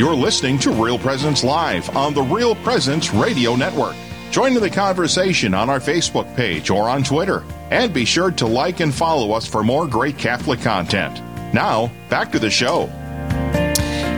You're 0.00 0.14
listening 0.14 0.58
to 0.60 0.70
Real 0.70 0.98
Presence 0.98 1.44
Live 1.44 1.94
on 1.94 2.14
the 2.14 2.22
Real 2.22 2.54
Presence 2.54 3.12
Radio 3.12 3.54
Network. 3.54 3.94
Join 4.30 4.56
in 4.56 4.62
the 4.62 4.70
conversation 4.70 5.52
on 5.52 5.68
our 5.68 5.78
Facebook 5.78 6.34
page 6.34 6.70
or 6.70 6.88
on 6.88 7.04
Twitter. 7.04 7.44
And 7.70 7.92
be 7.92 8.06
sure 8.06 8.30
to 8.30 8.46
like 8.46 8.80
and 8.80 8.94
follow 8.94 9.32
us 9.32 9.46
for 9.46 9.62
more 9.62 9.86
great 9.86 10.16
Catholic 10.16 10.62
content. 10.62 11.20
Now, 11.52 11.92
back 12.08 12.32
to 12.32 12.38
the 12.38 12.48
show. 12.48 12.86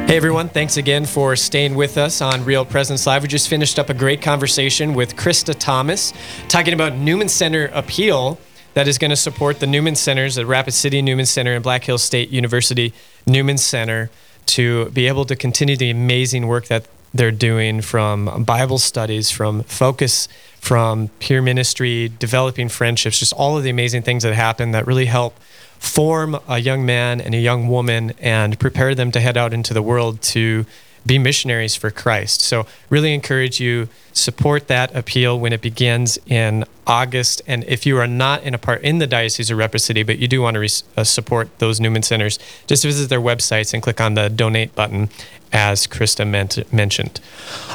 Hey 0.06 0.16
everyone, 0.16 0.50
thanks 0.50 0.76
again 0.76 1.04
for 1.04 1.34
staying 1.34 1.74
with 1.74 1.98
us 1.98 2.22
on 2.22 2.44
Real 2.44 2.64
Presence 2.64 3.04
Live. 3.04 3.22
We 3.22 3.28
just 3.28 3.48
finished 3.48 3.80
up 3.80 3.90
a 3.90 3.94
great 3.94 4.22
conversation 4.22 4.94
with 4.94 5.16
Krista 5.16 5.52
Thomas 5.52 6.12
talking 6.46 6.74
about 6.74 6.94
Newman 6.94 7.28
Center 7.28 7.72
appeal 7.74 8.38
that 8.74 8.86
is 8.86 8.98
going 8.98 9.10
to 9.10 9.16
support 9.16 9.58
the 9.58 9.66
Newman 9.66 9.96
Centers 9.96 10.38
at 10.38 10.46
Rapid 10.46 10.74
City 10.74 11.02
Newman 11.02 11.26
Center 11.26 11.54
and 11.54 11.62
Black 11.64 11.82
Hills 11.82 12.04
State 12.04 12.30
University 12.30 12.94
Newman 13.26 13.58
Center 13.58 14.10
to 14.46 14.90
be 14.90 15.06
able 15.08 15.24
to 15.26 15.36
continue 15.36 15.76
the 15.76 15.90
amazing 15.90 16.46
work 16.46 16.66
that 16.66 16.86
they're 17.14 17.30
doing 17.30 17.82
from 17.82 18.44
Bible 18.44 18.78
studies, 18.78 19.30
from 19.30 19.62
focus, 19.64 20.28
from 20.58 21.08
peer 21.18 21.42
ministry, 21.42 22.10
developing 22.18 22.68
friendships, 22.68 23.18
just 23.18 23.32
all 23.34 23.56
of 23.58 23.64
the 23.64 23.70
amazing 23.70 24.02
things 24.02 24.22
that 24.22 24.34
happen 24.34 24.70
that 24.70 24.86
really 24.86 25.06
help 25.06 25.38
form 25.78 26.38
a 26.48 26.58
young 26.58 26.86
man 26.86 27.20
and 27.20 27.34
a 27.34 27.38
young 27.38 27.68
woman 27.68 28.12
and 28.20 28.58
prepare 28.58 28.94
them 28.94 29.10
to 29.10 29.20
head 29.20 29.36
out 29.36 29.52
into 29.52 29.74
the 29.74 29.82
world 29.82 30.22
to 30.22 30.64
be 31.04 31.18
missionaries 31.18 31.74
for 31.74 31.90
Christ. 31.90 32.42
So, 32.42 32.66
really 32.90 33.14
encourage 33.14 33.60
you 33.60 33.88
support 34.12 34.68
that 34.68 34.94
appeal 34.94 35.38
when 35.38 35.52
it 35.52 35.60
begins 35.60 36.18
in 36.26 36.64
August. 36.86 37.42
And 37.46 37.64
if 37.64 37.86
you 37.86 37.98
are 37.98 38.06
not 38.06 38.42
in 38.42 38.54
a 38.54 38.58
part 38.58 38.82
in 38.82 38.98
the 38.98 39.06
Diocese 39.06 39.50
of 39.50 39.58
Rapid 39.58 39.80
City, 39.80 40.02
but 40.02 40.18
you 40.18 40.28
do 40.28 40.42
want 40.42 40.54
to 40.54 40.60
re- 40.60 40.68
uh, 40.96 41.04
support 41.04 41.58
those 41.58 41.80
Newman 41.80 42.02
centers, 42.02 42.38
just 42.66 42.84
visit 42.84 43.08
their 43.08 43.20
websites 43.20 43.72
and 43.72 43.82
click 43.82 44.00
on 44.00 44.14
the 44.14 44.28
donate 44.28 44.74
button, 44.74 45.08
as 45.52 45.86
Krista 45.86 46.28
meant, 46.28 46.72
mentioned. 46.72 47.20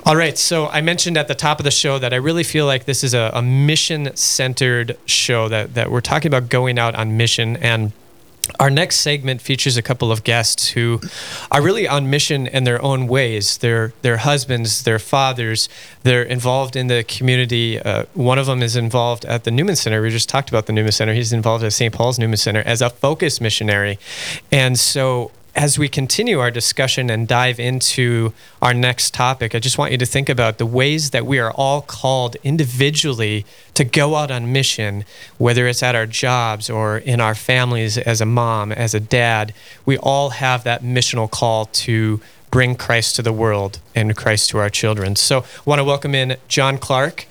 All 0.06 0.16
right, 0.16 0.38
so 0.38 0.68
I 0.68 0.82
mentioned 0.82 1.18
at 1.18 1.28
the 1.28 1.36
top 1.36 1.60
of 1.60 1.64
the 1.64 1.72
show 1.72 2.00
that 2.00 2.14
I 2.14 2.18
really 2.18 2.44
feel 2.44 2.66
like 2.66 2.86
this 2.86 3.04
is 3.04 3.14
a, 3.14 3.32
a 3.34 3.42
mission 3.42 4.16
centered 4.16 4.98
show 5.06 5.48
that, 5.50 5.74
that 5.74 5.92
we're 5.92 6.02
talking 6.02 6.30
about 6.30 6.50
going 6.50 6.80
out 6.80 6.96
on 6.96 7.18
mission 7.18 7.58
and 7.58 7.92
our 8.60 8.70
next 8.70 8.98
segment 8.98 9.42
features 9.42 9.78
a 9.78 9.82
couple 9.82 10.12
of 10.12 10.24
guests 10.24 10.70
who 10.70 11.02
are 11.52 11.62
really 11.62 11.88
on 11.88 12.10
mission 12.10 12.48
in 12.48 12.64
their 12.64 12.82
own 12.82 13.08
ways. 13.08 13.58
They're, 13.58 13.94
they're 14.02 14.18
husbands, 14.18 14.84
they're 14.84 15.00
fathers, 15.00 15.70
they're 16.04 16.24
involved 16.24 16.76
in 16.76 16.88
the 16.88 17.04
community. 17.04 17.80
Uh, 17.80 18.06
one 18.14 18.40
of 18.40 18.46
them 18.46 18.62
is 18.62 18.76
involved 18.76 19.26
at 19.26 19.44
the 19.44 19.52
Newman 19.52 19.76
Center. 19.76 20.02
We 20.02 20.10
just 20.10 20.30
talked 20.30 20.50
about 20.50 20.66
the 20.66 20.74
Newman 20.74 20.92
Center. 20.92 21.14
He's 21.14 21.34
involved 21.34 21.64
at 21.64 21.74
St. 21.74 21.94
Paul's 21.94 22.20
Newman 22.20 22.38
Center 22.38 22.62
as 22.62 22.82
a 22.82 22.90
focus 22.90 23.40
missionary. 23.42 24.00
And 24.52 24.80
so 24.80 25.32
as 25.58 25.80
we 25.80 25.90
continue 25.90 26.40
our 26.40 26.52
discussion 26.52 27.10
and 27.10 27.28
dive 27.28 27.60
into 27.60 28.32
our 28.62 28.76
next 28.76 29.16
topic, 29.16 29.56
I 29.56 29.60
just 29.60 29.80
want 29.80 29.92
you 29.92 29.98
to 29.98 30.06
think 30.06 30.30
about 30.30 30.60
the 30.60 30.68
ways 30.68 31.10
that 31.10 31.26
we 31.26 31.40
are 31.40 31.52
all 31.52 31.82
called 31.82 32.38
individually 32.44 33.44
to 33.74 33.84
go 33.84 34.16
out 34.16 34.30
on 34.30 34.54
mission, 34.54 35.04
whether 35.40 35.68
it's 35.68 35.82
at 35.82 35.96
our 35.96 36.06
jobs 36.06 36.70
or 36.70 37.00
in 37.00 37.20
our 37.20 37.34
families 37.34 37.98
as 37.98 38.22
a 38.22 38.26
mom, 38.26 38.72
as 38.72 38.94
a 38.94 39.00
dad. 39.00 39.52
We 39.84 39.98
all 39.98 40.30
have 40.30 40.64
that 40.64 40.84
missional 40.84 41.30
call 41.30 41.66
to 41.66 42.22
bring 42.52 42.76
Christ 42.76 43.16
to 43.16 43.24
the 43.24 43.34
world 43.34 43.80
and 43.96 44.16
Christ 44.16 44.52
to 44.52 44.60
our 44.60 44.70
children. 44.70 45.16
So, 45.16 45.40
I 45.40 45.44
want 45.66 45.80
to 45.80 45.84
welcome 45.84 46.14
in 46.14 46.38
John 46.48 46.78
Clark 46.78 47.28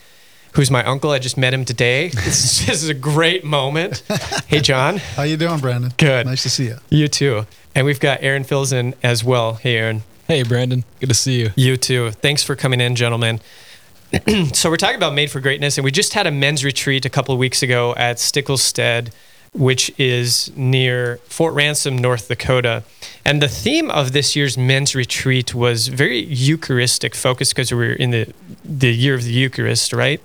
who's 0.53 0.71
my 0.71 0.83
uncle. 0.85 1.11
I 1.11 1.19
just 1.19 1.37
met 1.37 1.53
him 1.53 1.67
today. 1.67 2.11
This 2.15 2.61
is, 2.61 2.67
this 2.67 2.83
is 2.83 2.89
a 2.89 2.95
great 2.95 3.45
moment. 3.45 4.03
Hey, 4.47 4.61
John. 4.61 4.97
How 4.97 5.25
you 5.25 5.37
doing, 5.37 5.61
Brandon? 5.61 5.93
Good. 5.99 6.25
Nice 6.25 6.45
to 6.45 6.51
see 6.51 6.69
you. 6.69 6.79
You 6.89 7.09
too. 7.09 7.47
And 7.77 7.85
we've 7.85 8.01
got 8.01 8.23
Aaron 8.23 8.43
Filzen 8.43 8.95
as 9.03 9.23
well. 9.23 9.57
Hey, 9.57 9.77
Aaron. 9.77 10.03
Hey, 10.27 10.43
Brandon. 10.43 10.83
Good 10.99 11.11
to 11.11 11.15
see 11.15 11.41
you. 11.41 11.51
You 11.57 11.77
too. 11.77 12.11
Thanks 12.11 12.43
for 12.43 12.57
coming 12.57 12.81
in, 12.81 12.97
gentlemen. 12.97 13.39
so 14.55 14.71
we're 14.71 14.79
talking 14.79 14.97
about 14.97 15.13
Made 15.13 15.31
for 15.31 15.41
Greatness, 15.41 15.77
and 15.77 15.85
we 15.85 15.91
just 15.91 16.15
had 16.15 16.27
a 16.27 16.31
men's 16.31 16.65
retreat 16.65 17.05
a 17.05 17.11
couple 17.11 17.35
of 17.35 17.39
weeks 17.39 17.63
ago 17.63 17.95
at 17.99 18.17
Stickelstead, 18.17 19.13
which 19.53 19.93
is 19.99 20.51
near 20.57 21.19
Fort 21.29 21.53
Ransom, 21.53 21.99
North 21.99 22.29
Dakota. 22.29 22.83
And 23.27 23.43
the 23.43 23.49
theme 23.49 23.91
of 23.91 24.13
this 24.13 24.35
year's 24.35 24.57
men's 24.57 24.95
retreat 24.95 25.55
was 25.55 25.89
very 25.89 26.21
Eucharistic 26.21 27.15
focused 27.15 27.55
because 27.55 27.71
we 27.73 27.77
were 27.77 27.93
in 27.93 28.11
the 28.11 28.33
the 28.65 28.91
year 28.91 29.15
of 29.15 29.25
the 29.25 29.33
Eucharist, 29.33 29.93
right? 29.93 30.23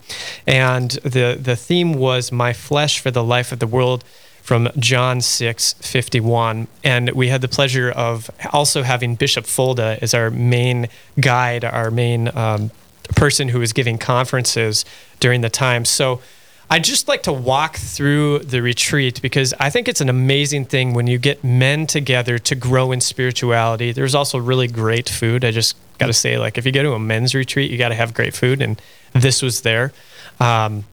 And 0.48 0.92
the 1.04 1.38
the 1.38 1.58
theme 1.58 1.96
was 1.96 2.32
"My 2.32 2.54
flesh 2.54 3.00
for 3.00 3.12
the 3.12 3.26
life 3.26 3.52
of 3.52 3.60
the 3.60 3.68
world." 3.68 4.06
From 4.42 4.70
John 4.78 5.22
6 5.22 5.74
51. 5.74 6.68
And 6.84 7.10
we 7.12 7.30
had 7.30 7.42
the 7.42 7.48
pleasure 7.48 7.92
of 7.92 8.30
also 8.52 8.84
having 8.84 9.16
Bishop 9.16 9.46
Folda 9.46 10.00
as 10.02 10.14
our 10.14 10.30
main 10.30 10.88
guide, 11.20 11.64
our 11.64 11.92
main 11.92 12.36
um, 12.36 12.72
person 13.16 13.50
who 13.50 13.60
was 13.60 13.74
giving 13.74 13.98
conferences 13.98 14.86
during 15.20 15.42
the 15.42 15.50
time. 15.50 15.86
So 15.86 16.22
I'd 16.70 16.86
just 16.86 17.10
like 17.10 17.24
to 17.24 17.34
walk 17.34 17.76
through 17.76 18.40
the 18.40 18.62
retreat 18.62 19.22
because 19.22 19.54
I 19.60 19.70
think 19.70 19.90
it's 19.90 20.00
an 20.00 20.08
amazing 20.08 20.66
thing 20.66 20.94
when 20.94 21.06
you 21.06 21.18
get 21.18 21.44
men 21.44 21.86
together 21.86 22.40
to 22.40 22.56
grow 22.56 22.94
in 22.94 23.02
spirituality. 23.02 23.92
There's 23.92 24.16
also 24.16 24.38
really 24.38 24.70
great 24.70 25.10
food. 25.10 25.44
I 25.44 25.52
just 25.52 25.76
got 25.98 26.08
to 26.08 26.14
say, 26.14 26.38
like, 26.38 26.58
if 26.58 26.66
you 26.66 26.72
go 26.72 26.82
to 26.82 26.94
a 26.94 27.00
men's 27.00 27.36
retreat, 27.36 27.72
you 27.72 27.78
got 27.78 27.90
to 27.90 27.96
have 27.96 28.14
great 28.14 28.34
food. 28.34 28.62
And 28.62 28.82
this 29.12 29.42
was 29.42 29.62
there. 29.62 29.92
Um, 30.40 30.86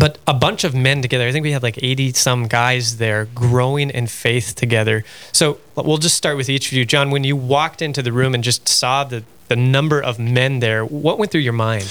but 0.00 0.18
a 0.26 0.32
bunch 0.32 0.64
of 0.64 0.74
men 0.74 1.02
together. 1.02 1.26
I 1.26 1.32
think 1.32 1.42
we 1.44 1.52
had 1.52 1.62
like 1.62 1.82
80 1.82 2.14
some 2.14 2.48
guys 2.48 2.96
there 2.96 3.26
growing 3.34 3.90
in 3.90 4.06
faith 4.06 4.54
together. 4.54 5.04
So 5.32 5.58
we'll 5.76 5.98
just 5.98 6.16
start 6.16 6.38
with 6.38 6.48
each 6.48 6.68
of 6.68 6.72
you. 6.72 6.86
John, 6.86 7.10
when 7.10 7.22
you 7.22 7.36
walked 7.36 7.82
into 7.82 8.02
the 8.02 8.10
room 8.10 8.34
and 8.34 8.42
just 8.42 8.66
saw 8.66 9.04
the, 9.04 9.24
the 9.48 9.56
number 9.56 10.00
of 10.00 10.18
men 10.18 10.60
there, 10.60 10.86
what 10.86 11.18
went 11.18 11.30
through 11.30 11.42
your 11.42 11.52
mind? 11.52 11.86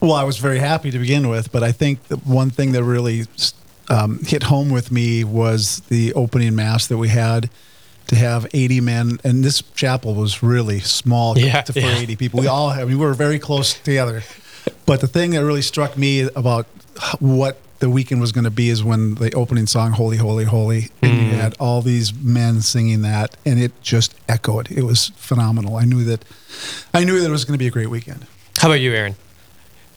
Well, 0.00 0.12
I 0.12 0.22
was 0.22 0.38
very 0.38 0.60
happy 0.60 0.92
to 0.92 0.98
begin 1.00 1.28
with, 1.28 1.50
but 1.50 1.64
I 1.64 1.72
think 1.72 2.04
the 2.04 2.16
one 2.18 2.50
thing 2.50 2.70
that 2.72 2.84
really 2.84 3.24
um, 3.88 4.20
hit 4.24 4.44
home 4.44 4.70
with 4.70 4.92
me 4.92 5.24
was 5.24 5.80
the 5.88 6.12
opening 6.14 6.54
mass 6.54 6.86
that 6.86 6.98
we 6.98 7.08
had 7.08 7.50
to 8.06 8.16
have 8.16 8.46
80 8.54 8.80
men, 8.80 9.18
and 9.24 9.44
this 9.44 9.62
chapel 9.74 10.14
was 10.14 10.42
really 10.42 10.78
small 10.78 11.36
yeah, 11.36 11.62
for 11.62 11.78
yeah. 11.80 11.98
80 11.98 12.16
people. 12.16 12.40
We 12.40 12.46
all, 12.46 12.70
I 12.70 12.84
mean, 12.84 12.98
we 12.98 13.04
were 13.04 13.14
very 13.14 13.40
close 13.40 13.74
together. 13.74 14.22
But 14.86 15.00
the 15.00 15.06
thing 15.06 15.30
that 15.30 15.44
really 15.44 15.62
struck 15.62 15.96
me 15.96 16.22
about 16.34 16.66
what 17.20 17.58
the 17.78 17.88
weekend 17.88 18.20
was 18.20 18.32
going 18.32 18.44
to 18.44 18.50
be 18.50 18.70
is 18.70 18.82
when 18.82 19.14
the 19.14 19.32
opening 19.34 19.66
song 19.66 19.92
"Holy, 19.92 20.16
Holy, 20.16 20.44
Holy," 20.44 20.88
and 21.02 21.12
mm. 21.12 21.30
you 21.30 21.36
had 21.36 21.54
all 21.58 21.82
these 21.82 22.12
men 22.12 22.60
singing 22.60 23.02
that, 23.02 23.36
and 23.44 23.60
it 23.60 23.72
just 23.82 24.14
echoed. 24.28 24.70
It 24.70 24.82
was 24.82 25.08
phenomenal. 25.16 25.76
I 25.76 25.84
knew 25.84 26.04
that, 26.04 26.24
I 26.92 27.04
knew 27.04 27.20
that 27.20 27.28
it 27.28 27.32
was 27.32 27.44
going 27.44 27.54
to 27.54 27.62
be 27.62 27.68
a 27.68 27.70
great 27.70 27.90
weekend. 27.90 28.26
How 28.58 28.68
about 28.68 28.80
you, 28.80 28.92
Aaron? 28.92 29.16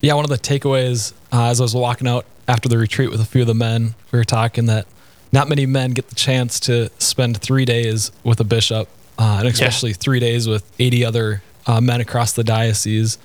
Yeah, 0.01 0.13
one 0.13 0.25
of 0.25 0.29
the 0.29 0.37
takeaways 0.37 1.13
uh, 1.31 1.45
as 1.45 1.59
I 1.59 1.63
was 1.63 1.75
walking 1.75 2.07
out 2.07 2.25
after 2.47 2.67
the 2.69 2.77
retreat 2.77 3.09
with 3.09 3.21
a 3.21 3.25
few 3.25 3.41
of 3.41 3.47
the 3.47 3.53
men, 3.53 3.95
we 4.11 4.19
were 4.19 4.25
talking 4.25 4.65
that 4.65 4.87
not 5.31 5.47
many 5.47 5.65
men 5.65 5.91
get 5.91 6.09
the 6.09 6.15
chance 6.15 6.59
to 6.61 6.89
spend 6.99 7.37
three 7.37 7.65
days 7.65 8.11
with 8.23 8.39
a 8.39 8.43
bishop, 8.43 8.89
uh, 9.17 9.37
and 9.39 9.47
especially 9.47 9.91
yeah. 9.91 9.97
three 9.97 10.19
days 10.19 10.47
with 10.47 10.69
80 10.79 11.05
other 11.05 11.43
uh, 11.65 11.79
men 11.79 12.01
across 12.01 12.33
the 12.33 12.43
diocese 12.43 13.17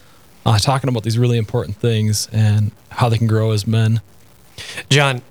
uh, 0.46 0.58
talking 0.58 0.88
about 0.88 1.02
these 1.02 1.18
really 1.18 1.38
important 1.38 1.76
things 1.76 2.28
and 2.32 2.70
how 2.90 3.08
they 3.08 3.18
can 3.18 3.26
grow 3.26 3.50
as 3.50 3.66
men. 3.66 4.00
John, 4.88 5.22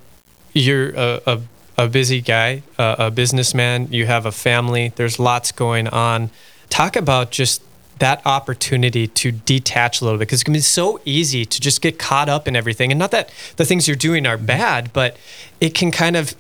you're 0.54 0.90
a, 0.90 1.22
a, 1.26 1.42
a 1.78 1.88
busy 1.88 2.22
guy, 2.22 2.64
a, 2.78 2.96
a 3.00 3.12
businessman. 3.12 3.88
You 3.92 4.06
have 4.08 4.26
a 4.26 4.32
family. 4.32 4.92
There's 4.96 5.18
lots 5.18 5.52
going 5.52 5.88
on. 5.88 6.32
Talk 6.70 6.96
about 6.96 7.32
just 7.32 7.62
that 8.00 8.22
opportunity 8.26 9.08
to 9.08 9.32
detach 9.32 10.02
a 10.02 10.04
little 10.04 10.20
bit 10.20 10.28
because 10.28 10.42
it 10.42 10.44
can 10.44 10.54
be 10.54 10.60
so 10.60 11.00
easy 11.06 11.46
to 11.46 11.62
just 11.62 11.82
get 11.82 11.98
caught 11.98 12.28
up 12.28 12.46
in 12.46 12.56
everything. 12.56 12.92
And 12.92 13.00
not 13.00 13.12
that 13.12 13.30
the 13.56 13.64
things 13.64 13.88
you're 13.88 13.96
doing 13.96 14.28
are 14.28 14.38
bad, 14.38 14.92
but 14.92 15.16
it 15.62 15.74
can 15.74 15.92
kind 15.92 16.18
of 16.18 16.36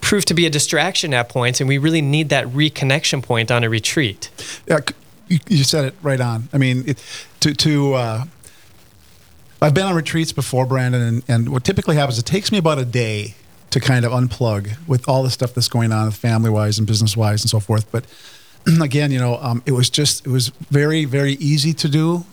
prove 0.00 0.24
to 0.24 0.34
be 0.34 0.46
a 0.46 0.50
distraction 0.50 1.12
at 1.12 1.28
points. 1.28 1.60
And 1.60 1.68
we 1.68 1.76
really 1.76 2.00
need 2.00 2.30
that 2.30 2.46
reconnection 2.46 3.22
point 3.22 3.50
on 3.50 3.64
a 3.64 3.68
retreat. 3.68 4.30
Yeah, 4.66 4.80
you, 5.28 5.38
you 5.48 5.64
said 5.64 5.86
it 5.86 5.94
right 6.02 6.20
on. 6.20 6.48
I 6.52 6.58
mean, 6.58 6.84
it, 6.86 7.04
to 7.40 7.54
to 7.54 7.94
uh, 7.94 8.24
I've 9.60 9.74
been 9.74 9.86
on 9.86 9.94
retreats 9.94 10.32
before, 10.32 10.66
Brandon, 10.66 11.00
and, 11.00 11.22
and 11.26 11.48
what 11.48 11.64
typically 11.64 11.96
happens, 11.96 12.18
it 12.18 12.26
takes 12.26 12.52
me 12.52 12.58
about 12.58 12.78
a 12.78 12.84
day 12.84 13.34
to 13.70 13.80
kind 13.80 14.04
of 14.04 14.12
unplug 14.12 14.76
with 14.86 15.08
all 15.08 15.22
the 15.22 15.30
stuff 15.30 15.54
that's 15.54 15.68
going 15.68 15.90
on, 15.90 16.10
family 16.10 16.50
wise 16.50 16.78
and 16.78 16.86
business 16.86 17.16
wise 17.16 17.42
and 17.42 17.50
so 17.50 17.60
forth. 17.60 17.90
But 17.90 18.04
again, 18.82 19.10
you 19.10 19.18
know, 19.18 19.38
um, 19.40 19.62
it 19.66 19.72
was 19.72 19.90
just 19.90 20.26
it 20.26 20.30
was 20.30 20.48
very 20.70 21.04
very 21.06 21.32
easy 21.34 21.72
to 21.74 21.88
do, 21.88 22.24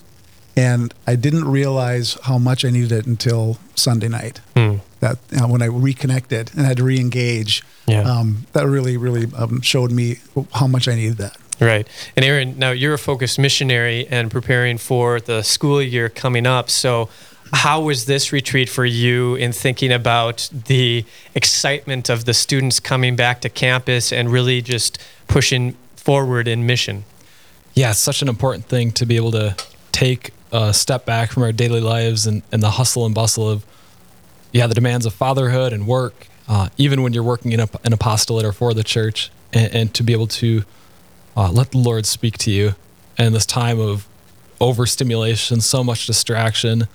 and 0.55 0.93
I 1.07 1.15
didn't 1.15 1.45
realize 1.45 2.17
how 2.23 2.37
much 2.37 2.65
I 2.65 2.69
needed 2.69 2.91
it 2.91 3.05
until 3.05 3.57
Sunday 3.75 4.07
night. 4.07 4.41
Hmm. 4.55 4.75
That 4.99 5.17
you 5.31 5.39
know, 5.39 5.47
when 5.47 5.61
I 5.61 5.65
reconnected 5.65 6.51
and 6.55 6.65
had 6.65 6.77
to 6.77 6.83
re-engage, 6.83 7.63
yeah. 7.87 8.01
um, 8.01 8.45
that 8.53 8.67
really 8.67 8.97
really 8.97 9.27
um, 9.35 9.61
showed 9.61 9.91
me 9.91 10.17
how 10.53 10.67
much 10.67 10.87
I 10.87 10.95
needed 10.95 11.17
that. 11.17 11.37
Right. 11.61 11.87
And 12.15 12.25
Aaron, 12.25 12.57
now 12.57 12.71
you're 12.71 12.95
a 12.95 12.97
focused 12.97 13.37
missionary 13.37 14.07
and 14.07 14.31
preparing 14.31 14.79
for 14.79 15.19
the 15.19 15.43
school 15.43 15.81
year 15.81 16.09
coming 16.09 16.47
up. 16.47 16.69
So, 16.69 17.09
how 17.53 17.81
was 17.81 18.05
this 18.05 18.31
retreat 18.31 18.69
for 18.69 18.85
you 18.85 19.35
in 19.35 19.51
thinking 19.51 19.91
about 19.91 20.49
the 20.51 21.05
excitement 21.35 22.09
of 22.09 22.23
the 22.25 22.33
students 22.33 22.79
coming 22.79 23.15
back 23.15 23.41
to 23.41 23.49
campus 23.49 24.11
and 24.11 24.31
really 24.31 24.61
just 24.61 24.97
pushing 25.27 25.73
forward 25.95 26.47
in 26.47 26.65
mission? 26.65 27.03
yeah, 27.73 27.91
it's 27.91 27.99
such 27.99 28.21
an 28.21 28.27
important 28.27 28.65
thing 28.65 28.91
to 28.91 29.05
be 29.05 29.15
able 29.15 29.31
to 29.31 29.55
take 29.91 30.31
a 30.51 30.73
step 30.73 31.05
back 31.05 31.31
from 31.31 31.43
our 31.43 31.51
daily 31.51 31.79
lives 31.79 32.27
and, 32.27 32.41
and 32.51 32.61
the 32.61 32.71
hustle 32.71 33.05
and 33.05 33.15
bustle 33.15 33.49
of, 33.49 33.65
yeah, 34.51 34.67
the 34.67 34.73
demands 34.73 35.05
of 35.05 35.13
fatherhood 35.13 35.71
and 35.71 35.87
work, 35.87 36.27
uh, 36.47 36.69
even 36.77 37.01
when 37.01 37.13
you're 37.13 37.23
working 37.23 37.53
in 37.53 37.61
a, 37.61 37.69
an 37.85 37.93
apostolate 37.93 38.45
or 38.45 38.51
for 38.51 38.73
the 38.73 38.83
church, 38.83 39.31
and, 39.53 39.73
and 39.73 39.93
to 39.93 40.03
be 40.03 40.11
able 40.11 40.27
to 40.27 40.65
uh, 41.37 41.51
let 41.51 41.71
the 41.71 41.77
Lord 41.77 42.05
speak 42.05 42.37
to 42.39 42.51
you 42.51 42.75
And 43.17 43.35
this 43.35 43.45
time 43.45 43.79
of 43.79 44.07
overstimulation, 44.59 45.59
so 45.61 45.83
much 45.83 46.05
distraction. 46.07 46.87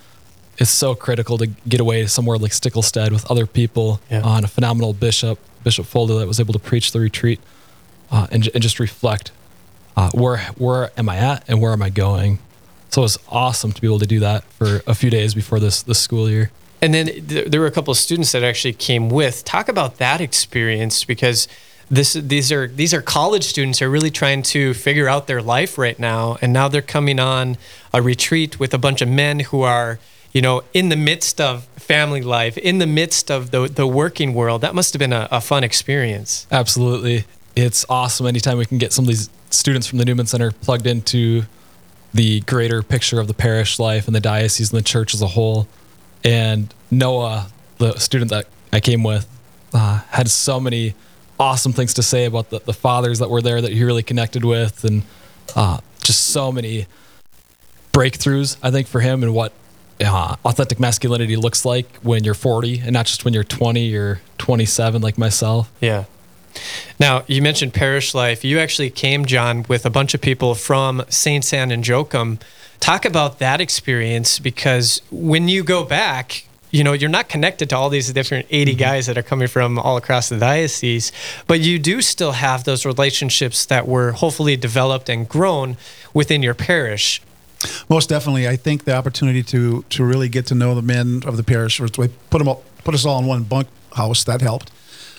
It's 0.59 0.71
so 0.71 0.95
critical 0.95 1.37
to 1.39 1.47
get 1.69 1.81
away 1.81 2.07
somewhere 2.07 2.39
like 2.39 2.53
Stickelstead 2.53 3.11
with 3.13 3.31
other 3.31 3.47
people 3.47 4.01
Yeah. 4.11 4.23
on 4.23 4.45
a 4.45 4.49
phenomenal 4.49 4.93
bishop, 4.95 5.39
Bishop 5.63 5.87
Folda, 5.87 6.19
that 6.19 6.27
was 6.27 6.41
able 6.41 6.53
to 6.55 6.59
preach 6.59 6.93
the 6.93 7.01
retreat 7.01 7.41
uh, 8.11 8.27
and, 8.31 8.49
and 8.55 8.63
just 8.63 8.81
reflect 8.81 9.31
uh, 9.97 10.11
where 10.13 10.39
where 10.57 10.91
am 10.99 11.09
I 11.09 11.17
at 11.17 11.45
and 11.49 11.61
where 11.61 11.73
am 11.73 11.83
I 11.83 11.91
going. 11.91 12.39
So 12.91 13.03
it 13.03 13.05
was 13.05 13.19
awesome 13.29 13.73
to 13.73 13.81
be 13.81 13.87
able 13.87 13.99
to 13.99 14.07
do 14.07 14.21
that 14.21 14.45
for 14.53 14.81
a 14.87 14.95
few 14.95 15.11
days 15.11 15.35
before 15.35 15.59
this 15.61 15.83
this 15.83 15.99
school 15.99 16.31
year. 16.31 16.51
And 16.81 16.95
then 16.95 17.07
th- 17.07 17.47
there 17.51 17.61
were 17.61 17.67
a 17.67 17.71
couple 17.71 17.91
of 17.91 17.99
students 17.99 18.33
that 18.33 18.43
actually 18.45 18.75
came 18.75 19.09
with. 19.11 19.45
Talk 19.45 19.69
about 19.69 19.97
that 19.99 20.21
experience 20.21 21.05
because 21.05 21.49
this 21.91 22.15
these 22.15 22.51
are 22.51 22.67
these 22.67 22.93
are 22.93 23.01
college 23.01 23.45
students 23.45 23.79
who 23.79 23.87
are 23.87 23.91
really 23.91 24.11
trying 24.11 24.43
to 24.43 24.75
figure 24.75 25.09
out 25.09 25.27
their 25.27 25.43
life 25.43 25.79
right 25.79 25.99
now, 25.99 26.37
and 26.43 26.53
now 26.53 26.69
they're 26.69 26.83
coming 26.83 27.21
on 27.21 27.57
a 27.93 28.03
retreat 28.03 28.59
with 28.59 28.75
a 28.75 28.79
bunch 28.79 29.01
of 29.03 29.09
men 29.09 29.41
who 29.41 29.63
are 29.63 29.99
you 30.33 30.43
know 30.43 30.65
in 30.75 30.89
the 30.89 30.97
midst 30.97 31.41
of 31.41 31.65
family 31.77 32.23
life, 32.23 32.59
in 32.59 32.79
the 32.79 32.87
midst 32.87 33.31
of 33.31 33.51
the 33.53 33.69
the 33.69 33.87
working 33.87 34.35
world. 34.35 34.63
That 34.63 34.75
must 34.75 34.93
have 34.95 34.99
been 34.99 35.13
a, 35.13 35.29
a 35.31 35.41
fun 35.41 35.63
experience. 35.63 36.47
Absolutely. 36.51 37.25
It's 37.55 37.87
awesome 37.89 38.27
anytime 38.27 38.59
we 38.59 38.67
can 38.67 38.79
get 38.79 38.93
some 38.93 39.05
of 39.05 39.09
these 39.09 39.31
students 39.51 39.87
from 39.87 39.99
the 39.99 40.05
Newman 40.05 40.27
Center 40.27 40.51
plugged 40.51 40.87
into 40.87 41.45
the 42.13 42.41
greater 42.41 42.83
picture 42.83 43.21
of 43.21 43.29
the 43.29 43.35
parish 43.35 43.79
life 43.79 44.07
and 44.07 44.15
the 44.15 44.21
diocese 44.21 44.73
and 44.73 44.79
the 44.79 44.85
church 44.85 45.15
as 45.15 45.23
a 45.23 45.29
whole. 45.29 45.69
And 46.25 46.75
Noah, 46.91 47.49
the 47.79 47.99
student 47.99 48.31
that 48.31 48.47
I 48.73 48.81
came 48.81 49.03
with, 49.03 49.29
uh, 49.73 50.01
had 50.11 50.29
so 50.31 50.59
many 50.59 50.95
awesome 51.39 51.73
things 51.73 51.95
to 51.95 52.03
say 52.03 52.25
about 52.25 52.51
the, 52.51 52.61
the 52.61 52.73
fathers 52.73 53.19
that 53.19 53.31
were 53.31 53.43
there 53.43 53.61
that 53.61 53.73
he 53.73 53.85
really 53.85 54.03
connected 54.03 54.45
with, 54.45 54.85
and 54.85 55.03
uh, 55.55 55.79
just 56.01 56.29
so 56.29 56.51
many 56.51 56.87
breakthroughs, 57.93 58.57
I 58.63 58.71
think, 58.71 58.87
for 58.87 59.01
him 59.01 59.23
and 59.23 59.35
what 59.35 59.53
uh, 60.01 60.37
authentic 60.45 60.79
masculinity 60.79 61.37
looks 61.37 61.65
like 61.65 61.97
when 62.03 62.25
you're 62.25 62.35
40 62.35 62.81
and 62.81 62.93
not 62.93 63.07
just 63.07 63.25
when 63.25 63.33
you're 63.33 63.45
20 63.45 63.95
or 63.97 64.21
27 64.39 65.01
like 65.01 65.17
myself. 65.17 65.73
Yeah. 65.81 66.05
Now, 66.99 67.25
you 67.27 67.43
mentioned 67.43 67.75
parish 67.75 68.15
life. 68.15 68.45
You 68.45 68.59
actually 68.59 68.91
came, 68.91 69.25
John, 69.25 69.65
with 69.69 69.85
a 69.85 69.91
bunch 69.91 70.15
of 70.15 70.21
people 70.21 70.55
from 70.55 71.05
Sts. 71.09 71.53
Anne 71.53 71.71
and 71.71 71.87
Joachim. 71.87 72.39
Talk 72.81 73.05
about 73.05 73.39
that 73.39 73.61
experience 73.61 74.39
because 74.39 75.03
when 75.11 75.49
you 75.49 75.65
go 75.65 75.85
back, 75.85 76.47
you 76.77 76.85
know, 76.85 76.93
you're 76.93 77.09
not 77.09 77.31
connected 77.31 77.71
to 77.71 77.77
all 77.77 77.89
these 77.89 78.13
different 78.13 78.47
80 78.51 78.75
guys 78.75 79.07
that 79.07 79.17
are 79.17 79.23
coming 79.23 79.49
from 79.49 79.79
all 79.79 79.97
across 79.97 80.29
the 80.29 80.39
diocese, 80.39 81.11
but 81.47 81.61
you 81.61 81.79
do 81.79 82.03
still 82.03 82.33
have 82.33 82.65
those 82.65 82.85
relationships 82.85 83.65
that 83.67 83.89
were 83.89 84.13
hopefully 84.13 84.57
developed 84.57 85.09
and 85.09 85.27
grown 85.27 85.79
within 86.13 86.43
your 86.43 86.53
parish. 86.53 87.23
Most 87.89 88.11
definitely, 88.11 88.47
I 88.47 88.57
think 88.57 88.85
the 88.85 88.95
opportunity 88.95 89.43
to 89.45 89.87
to 89.89 90.05
really 90.05 90.29
get 90.29 90.45
to 90.47 90.55
know 90.55 90.75
the 90.75 90.83
men 90.83 91.23
of 91.25 91.39
the 91.39 91.43
parish, 91.43 91.79
put 91.79 92.39
them 92.39 92.49
all, 92.49 92.63
put 92.85 92.95
us 92.95 93.07
all 93.07 93.19
in 93.21 93.27
one 93.27 93.45
bunk 93.45 93.69
house, 93.95 94.25
that 94.25 94.43
helped. 94.43 94.71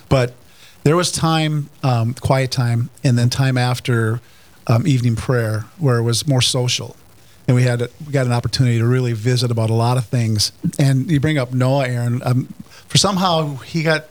But 0.09 0.35
there 0.83 0.95
was 0.95 1.11
time, 1.11 1.71
um, 1.81 2.13
quiet 2.13 2.51
time, 2.51 2.91
and 3.03 3.17
then 3.17 3.29
time 3.29 3.57
after 3.57 4.21
um, 4.67 4.85
evening 4.85 5.15
prayer 5.15 5.65
where 5.79 5.97
it 5.97 6.03
was 6.03 6.27
more 6.27 6.41
social, 6.41 6.95
and 7.47 7.55
we 7.55 7.63
had 7.63 7.81
we 8.05 8.11
got 8.11 8.25
an 8.25 8.33
opportunity 8.33 8.77
to 8.77 8.85
really 8.85 9.13
visit 9.13 9.51
about 9.51 9.69
a 9.69 9.73
lot 9.73 9.97
of 9.97 10.05
things. 10.05 10.51
And 10.77 11.09
you 11.09 11.19
bring 11.19 11.37
up 11.37 11.53
Noah, 11.53 11.87
Aaron. 11.87 12.21
Um, 12.23 12.53
for 12.87 12.97
somehow 12.97 13.55
he 13.57 13.83
got 13.83 14.07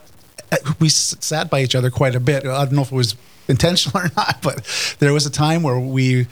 we 0.78 0.88
sat 0.88 1.50
by 1.50 1.62
each 1.62 1.74
other 1.74 1.90
quite 1.90 2.14
a 2.14 2.20
bit. 2.20 2.46
I 2.46 2.64
don't 2.64 2.72
know 2.72 2.82
if 2.82 2.92
it 2.92 2.96
was 2.96 3.16
intentional 3.48 4.00
or 4.04 4.10
not, 4.16 4.42
but 4.42 4.96
there 4.98 5.12
was 5.12 5.26
a 5.26 5.30
time 5.30 5.62
where 5.62 5.78
we 5.78 6.26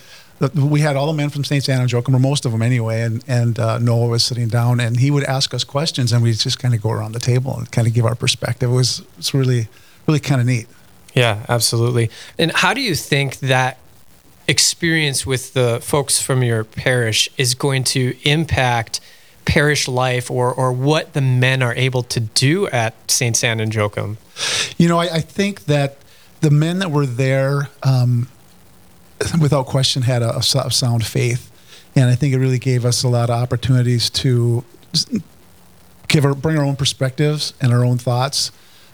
we 0.54 0.80
had 0.80 0.96
all 0.96 1.06
the 1.06 1.12
men 1.12 1.30
from 1.30 1.44
Sts. 1.44 1.68
Anne 1.68 1.86
Joachim, 1.88 2.14
or 2.14 2.18
most 2.18 2.44
of 2.44 2.52
them 2.52 2.62
anyway, 2.62 3.02
and 3.02 3.24
and 3.28 3.58
uh, 3.58 3.78
Noah 3.78 4.08
was 4.08 4.24
sitting 4.24 4.48
down, 4.48 4.80
and 4.80 4.98
he 4.98 5.10
would 5.10 5.24
ask 5.24 5.54
us 5.54 5.64
questions, 5.64 6.12
and 6.12 6.22
we'd 6.22 6.38
just 6.38 6.58
kind 6.58 6.74
of 6.74 6.82
go 6.82 6.90
around 6.90 7.12
the 7.12 7.20
table 7.20 7.56
and 7.56 7.70
kind 7.70 7.86
of 7.86 7.94
give 7.94 8.04
our 8.04 8.14
perspective. 8.14 8.70
It 8.70 8.74
was 8.74 9.02
it's 9.18 9.32
really 9.34 9.68
really 10.06 10.20
kind 10.20 10.40
of 10.40 10.46
neat. 10.46 10.66
Yeah, 11.14 11.46
absolutely. 11.48 12.10
And 12.38 12.50
how 12.50 12.74
do 12.74 12.80
you 12.80 12.96
think 12.96 13.38
that 13.38 13.78
experience 14.46 15.24
with 15.24 15.54
the 15.54 15.80
folks 15.82 16.20
from 16.20 16.42
your 16.42 16.64
parish 16.64 17.28
is 17.36 17.54
going 17.54 17.84
to 17.84 18.16
impact 18.24 19.00
parish 19.44 19.88
life 19.88 20.30
or, 20.30 20.52
or 20.52 20.72
what 20.72 21.12
the 21.12 21.20
men 21.20 21.62
are 21.62 21.74
able 21.74 22.02
to 22.02 22.20
do 22.20 22.66
at 22.68 22.94
Sts. 23.10 23.44
Anne 23.44 23.60
and 23.60 23.74
Joachim? 23.74 24.18
You 24.78 24.88
know, 24.88 24.98
I, 24.98 25.04
I 25.04 25.20
think 25.20 25.64
that 25.66 25.98
the 26.40 26.50
men 26.50 26.78
that 26.80 26.90
were 26.90 27.06
there, 27.06 27.70
um, 27.82 28.28
without 29.40 29.66
question, 29.66 30.02
had 30.02 30.22
a, 30.22 30.38
a 30.38 30.42
sound 30.42 31.06
faith, 31.06 31.50
and 31.94 32.10
I 32.10 32.14
think 32.14 32.34
it 32.34 32.38
really 32.38 32.58
gave 32.58 32.84
us 32.84 33.02
a 33.02 33.08
lot 33.08 33.30
of 33.30 33.40
opportunities 33.40 34.10
to 34.10 34.64
give 36.08 36.24
our, 36.24 36.34
bring 36.34 36.58
our 36.58 36.64
own 36.64 36.76
perspectives 36.76 37.54
and 37.60 37.72
our 37.72 37.84
own 37.84 37.98
thoughts, 37.98 38.50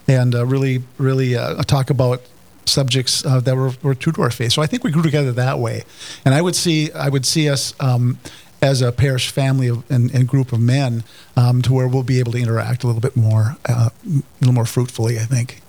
and 0.07 0.35
uh, 0.35 0.45
really, 0.45 0.83
really 0.99 1.37
uh, 1.37 1.63
talk 1.63 1.91
about 1.91 2.23
subjects 2.65 3.25
uh, 3.25 3.41
that 3.41 3.57
were, 3.57 3.73
were 3.83 3.95
true 3.95 4.13
to 4.13 4.23
our 4.23 4.31
faith. 4.31 4.53
So 4.53 4.63
I 4.63 4.67
think 4.67 4.85
we 4.85 4.91
grew 4.91 5.03
together 5.03 5.33
that 5.33 5.59
way, 5.59 5.85
and 6.25 6.35
I 6.35 6.43
would 6.43 6.57
see 6.57 6.93
I 6.93 7.09
would 7.09 7.27
see 7.27 7.49
us. 7.49 7.75
Um, 7.81 8.19
as 8.63 8.83
a 8.83 8.93
parish 8.93 9.31
family 9.31 9.69
of, 9.69 9.91
and, 9.91 10.15
and 10.15 10.29
group 10.29 10.53
of 10.53 10.61
men, 10.61 11.03
um, 11.35 11.63
to 11.63 11.73
where 11.73 11.89
we'll 11.89 12.03
be 12.03 12.19
able 12.19 12.33
to 12.33 12.39
interact 12.39 12.85
a 12.85 12.87
little 12.87 13.01
bit 13.01 13.17
more, 13.17 13.57
uh, 13.67 13.89
a 14.05 14.23
little 14.41 14.53
more 14.53 14.67
fruitfully, 14.67 15.19
I 15.19 15.23
think. 15.23 15.63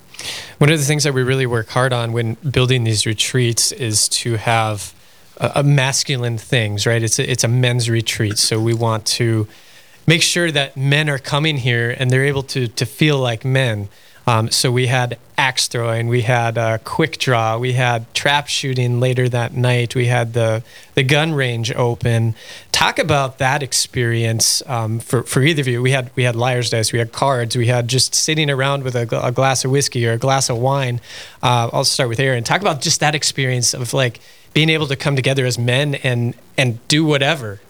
One 0.58 0.70
of 0.70 0.78
the 0.78 0.84
things 0.84 1.04
that 1.04 1.14
we 1.14 1.22
really 1.22 1.46
work 1.46 1.68
hard 1.70 1.92
on 1.92 2.12
when 2.12 2.34
building 2.34 2.84
these 2.84 3.06
retreats 3.06 3.72
is 3.72 4.08
to 4.10 4.36
have 4.36 4.94
a, 5.38 5.52
a 5.56 5.62
masculine 5.62 6.38
things, 6.38 6.86
right? 6.86 7.02
It's 7.02 7.18
a, 7.18 7.30
it's 7.30 7.44
a 7.44 7.48
men's 7.48 7.88
retreat, 7.88 8.38
so 8.38 8.60
we 8.60 8.74
want 8.74 9.06
to 9.06 9.48
make 10.06 10.22
sure 10.22 10.50
that 10.50 10.76
men 10.76 11.08
are 11.08 11.18
coming 11.18 11.58
here 11.58 11.94
and 11.98 12.10
they're 12.10 12.26
able 12.26 12.42
to 12.42 12.68
to 12.68 12.86
feel 12.86 13.18
like 13.18 13.44
men. 13.44 13.88
Um, 14.26 14.50
so 14.50 14.70
we 14.70 14.86
had 14.86 15.18
axe 15.36 15.66
throwing, 15.66 16.06
we 16.06 16.22
had 16.22 16.56
uh, 16.56 16.78
quick 16.78 17.18
draw, 17.18 17.58
we 17.58 17.72
had 17.72 18.12
trap 18.14 18.46
shooting 18.46 19.00
later 19.00 19.28
that 19.28 19.54
night, 19.54 19.94
we 19.94 20.06
had 20.06 20.32
the 20.34 20.62
the 20.94 21.02
gun 21.02 21.32
range 21.32 21.72
open. 21.74 22.34
Talk 22.70 22.98
about 22.98 23.38
that 23.38 23.62
experience 23.62 24.62
um, 24.66 25.00
for 25.00 25.24
for 25.24 25.42
either 25.42 25.60
of 25.60 25.68
you. 25.68 25.82
We 25.82 25.90
had 25.90 26.10
we 26.14 26.22
had 26.22 26.36
liar's 26.36 26.70
dice, 26.70 26.92
we 26.92 27.00
had 27.00 27.12
cards, 27.12 27.56
we 27.56 27.66
had 27.66 27.88
just 27.88 28.14
sitting 28.14 28.50
around 28.50 28.84
with 28.84 28.94
a, 28.94 29.26
a 29.26 29.32
glass 29.32 29.64
of 29.64 29.70
whiskey 29.70 30.06
or 30.06 30.12
a 30.12 30.18
glass 30.18 30.48
of 30.48 30.58
wine. 30.58 31.00
Uh, 31.42 31.70
I'll 31.72 31.84
start 31.84 32.08
with 32.08 32.20
Aaron. 32.20 32.44
Talk 32.44 32.60
about 32.60 32.80
just 32.80 33.00
that 33.00 33.14
experience 33.14 33.74
of 33.74 33.92
like 33.92 34.20
being 34.54 34.68
able 34.68 34.86
to 34.86 34.96
come 34.96 35.16
together 35.16 35.46
as 35.46 35.58
men 35.58 35.96
and 35.96 36.34
and 36.56 36.86
do 36.88 37.04
whatever. 37.04 37.60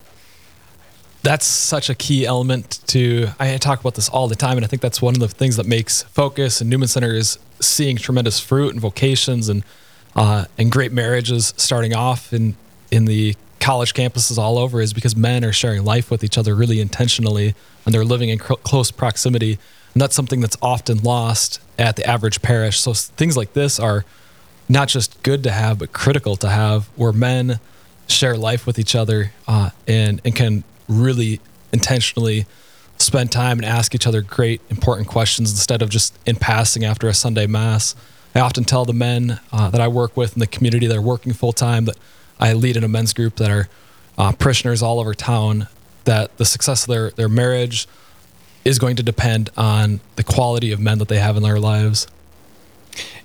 That's 1.22 1.46
such 1.46 1.88
a 1.88 1.94
key 1.94 2.26
element 2.26 2.80
to 2.86 3.28
i 3.38 3.56
talk 3.56 3.80
about 3.80 3.94
this 3.94 4.08
all 4.08 4.28
the 4.28 4.36
time 4.36 4.56
and 4.56 4.64
i 4.64 4.68
think 4.68 4.82
that's 4.82 5.00
one 5.00 5.14
of 5.14 5.20
the 5.20 5.28
things 5.28 5.56
that 5.56 5.66
makes 5.66 6.02
focus 6.02 6.60
and 6.60 6.68
newman 6.68 6.88
center 6.88 7.14
is 7.14 7.38
seeing 7.60 7.96
tremendous 7.96 8.40
fruit 8.40 8.72
and 8.72 8.80
vocations 8.80 9.48
and 9.48 9.62
uh, 10.14 10.44
and 10.58 10.70
great 10.70 10.92
marriages 10.92 11.54
starting 11.56 11.94
off 11.94 12.32
in 12.32 12.54
in 12.90 13.06
the 13.06 13.34
college 13.62 13.94
campuses 13.94 14.38
all 14.38 14.58
over 14.58 14.80
is 14.80 14.92
because 14.92 15.14
men 15.14 15.44
are 15.44 15.52
sharing 15.52 15.84
life 15.84 16.10
with 16.10 16.24
each 16.24 16.36
other 16.36 16.54
really 16.54 16.80
intentionally 16.80 17.54
and 17.86 17.94
they're 17.94 18.04
living 18.04 18.28
in 18.28 18.38
cl- 18.38 18.56
close 18.56 18.90
proximity. 18.90 19.52
And 19.94 20.02
that's 20.02 20.16
something 20.16 20.40
that's 20.40 20.56
often 20.60 20.98
lost 20.98 21.60
at 21.78 21.96
the 21.96 22.04
average 22.04 22.42
parish. 22.42 22.80
So 22.80 22.92
things 22.92 23.36
like 23.36 23.52
this 23.52 23.78
are 23.78 24.04
not 24.68 24.88
just 24.88 25.22
good 25.22 25.44
to 25.44 25.52
have 25.52 25.78
but 25.78 25.92
critical 25.92 26.34
to 26.36 26.48
have 26.48 26.86
where 26.96 27.12
men 27.12 27.60
share 28.08 28.36
life 28.36 28.66
with 28.66 28.78
each 28.78 28.94
other 28.94 29.32
uh, 29.46 29.70
and 29.86 30.20
and 30.24 30.34
can 30.34 30.64
really 30.88 31.40
intentionally 31.72 32.46
spend 32.98 33.32
time 33.32 33.58
and 33.58 33.66
ask 33.66 33.94
each 33.94 34.06
other 34.06 34.22
great 34.22 34.60
important 34.70 35.08
questions 35.08 35.50
instead 35.50 35.82
of 35.82 35.88
just 35.88 36.16
in 36.26 36.36
passing 36.36 36.84
after 36.84 37.08
a 37.08 37.14
Sunday 37.14 37.46
mass. 37.46 37.94
I 38.34 38.40
often 38.40 38.64
tell 38.64 38.84
the 38.84 38.94
men 38.94 39.40
uh, 39.52 39.70
that 39.70 39.80
I 39.80 39.88
work 39.88 40.16
with 40.16 40.34
in 40.34 40.40
the 40.40 40.46
community 40.46 40.86
that 40.86 40.96
are 40.96 41.02
working 41.02 41.32
full 41.32 41.52
time 41.52 41.84
that 41.86 41.96
I 42.40 42.52
lead 42.54 42.76
in 42.76 42.84
a 42.84 42.88
men's 42.88 43.12
group 43.12 43.36
that 43.36 43.50
are 43.50 43.68
uh, 44.16 44.32
parishioners 44.32 44.82
all 44.82 45.00
over 45.00 45.14
town 45.14 45.68
that 46.04 46.36
the 46.38 46.44
success 46.44 46.84
of 46.84 46.88
their, 46.88 47.10
their 47.10 47.28
marriage 47.28 47.86
is 48.64 48.78
going 48.78 48.96
to 48.96 49.02
depend 49.02 49.50
on 49.56 50.00
the 50.16 50.24
quality 50.24 50.72
of 50.72 50.80
men 50.80 50.98
that 50.98 51.08
they 51.08 51.18
have 51.18 51.36
in 51.36 51.42
their 51.42 51.58
lives. 51.58 52.06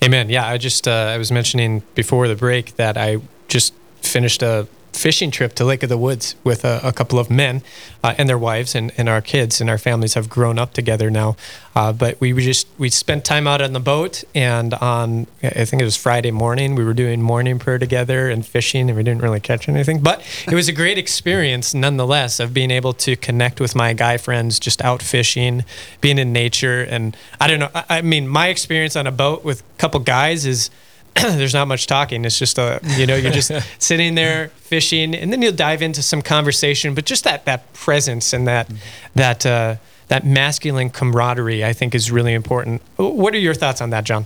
Amen. 0.03 0.29
Yeah, 0.29 0.47
I 0.47 0.57
just 0.57 0.87
uh, 0.87 0.91
I 0.91 1.17
was 1.17 1.31
mentioning 1.31 1.83
before 1.95 2.27
the 2.27 2.35
break 2.35 2.75
that 2.75 2.97
I 2.97 3.17
just 3.47 3.73
finished 4.01 4.41
a 4.41 4.67
fishing 4.97 5.31
trip 5.31 5.53
to 5.53 5.63
Lake 5.63 5.83
of 5.83 5.89
the 5.89 5.97
Woods 5.97 6.35
with 6.43 6.65
a, 6.65 6.81
a 6.83 6.91
couple 6.91 7.19
of 7.19 7.29
men 7.29 7.61
uh, 8.03 8.15
and 8.17 8.27
their 8.27 8.37
wives 8.37 8.75
and, 8.75 8.91
and 8.97 9.07
our 9.07 9.21
kids 9.21 9.61
and 9.61 9.69
our 9.69 9.77
families 9.77 10.15
have 10.15 10.29
grown 10.29 10.57
up 10.57 10.73
together 10.73 11.09
now. 11.09 11.35
Uh, 11.75 11.93
but 11.93 12.19
we 12.19 12.33
just 12.33 12.67
we 12.77 12.89
spent 12.89 13.23
time 13.23 13.45
out 13.47 13.61
on 13.61 13.73
the 13.73 13.79
boat 13.79 14.23
and 14.33 14.73
on 14.75 15.27
I 15.43 15.65
think 15.65 15.81
it 15.81 15.85
was 15.85 15.95
Friday 15.95 16.31
morning 16.31 16.73
we 16.73 16.83
were 16.83 16.95
doing 16.95 17.21
morning 17.21 17.59
prayer 17.59 17.77
together 17.77 18.29
and 18.29 18.45
fishing 18.45 18.89
and 18.89 18.97
we 18.97 19.03
didn't 19.03 19.21
really 19.21 19.39
catch 19.39 19.69
anything. 19.69 20.01
But 20.01 20.21
it 20.47 20.55
was 20.55 20.67
a 20.67 20.73
great 20.73 20.97
experience 20.97 21.73
nonetheless 21.73 22.39
of 22.39 22.53
being 22.53 22.71
able 22.71 22.93
to 22.93 23.15
connect 23.15 23.59
with 23.59 23.75
my 23.75 23.93
guy 23.93 24.17
friends 24.17 24.59
just 24.59 24.81
out 24.81 25.03
fishing, 25.03 25.63
being 26.01 26.17
in 26.17 26.33
nature 26.33 26.81
and 26.81 27.15
I 27.39 27.47
don't 27.47 27.59
know. 27.59 27.69
I, 27.75 27.85
I 27.89 28.01
mean 28.01 28.27
my 28.27 28.47
experience 28.47 28.95
on 28.95 29.05
a 29.05 29.11
boat 29.11 29.43
with 29.43 29.61
a 29.61 29.77
couple 29.77 29.99
guys 29.99 30.45
is 30.45 30.71
there's 31.21 31.53
not 31.53 31.67
much 31.67 31.87
talking. 31.87 32.25
It's 32.25 32.37
just 32.37 32.57
a, 32.57 32.79
you 32.97 33.05
know, 33.05 33.15
you're 33.15 33.31
just 33.31 33.51
sitting 33.79 34.15
there 34.15 34.49
fishing, 34.49 35.15
and 35.15 35.31
then 35.31 35.41
you'll 35.41 35.51
dive 35.51 35.81
into 35.81 36.01
some 36.01 36.21
conversation. 36.21 36.93
But 36.93 37.05
just 37.05 37.23
that 37.23 37.45
that 37.45 37.73
presence 37.73 38.33
and 38.33 38.47
that 38.47 38.69
that 39.15 39.45
uh, 39.45 39.75
that 40.07 40.25
masculine 40.25 40.89
camaraderie, 40.89 41.65
I 41.65 41.73
think, 41.73 41.95
is 41.95 42.11
really 42.11 42.33
important. 42.33 42.81
What 42.97 43.33
are 43.33 43.39
your 43.39 43.53
thoughts 43.53 43.81
on 43.81 43.89
that, 43.91 44.03
John? 44.03 44.25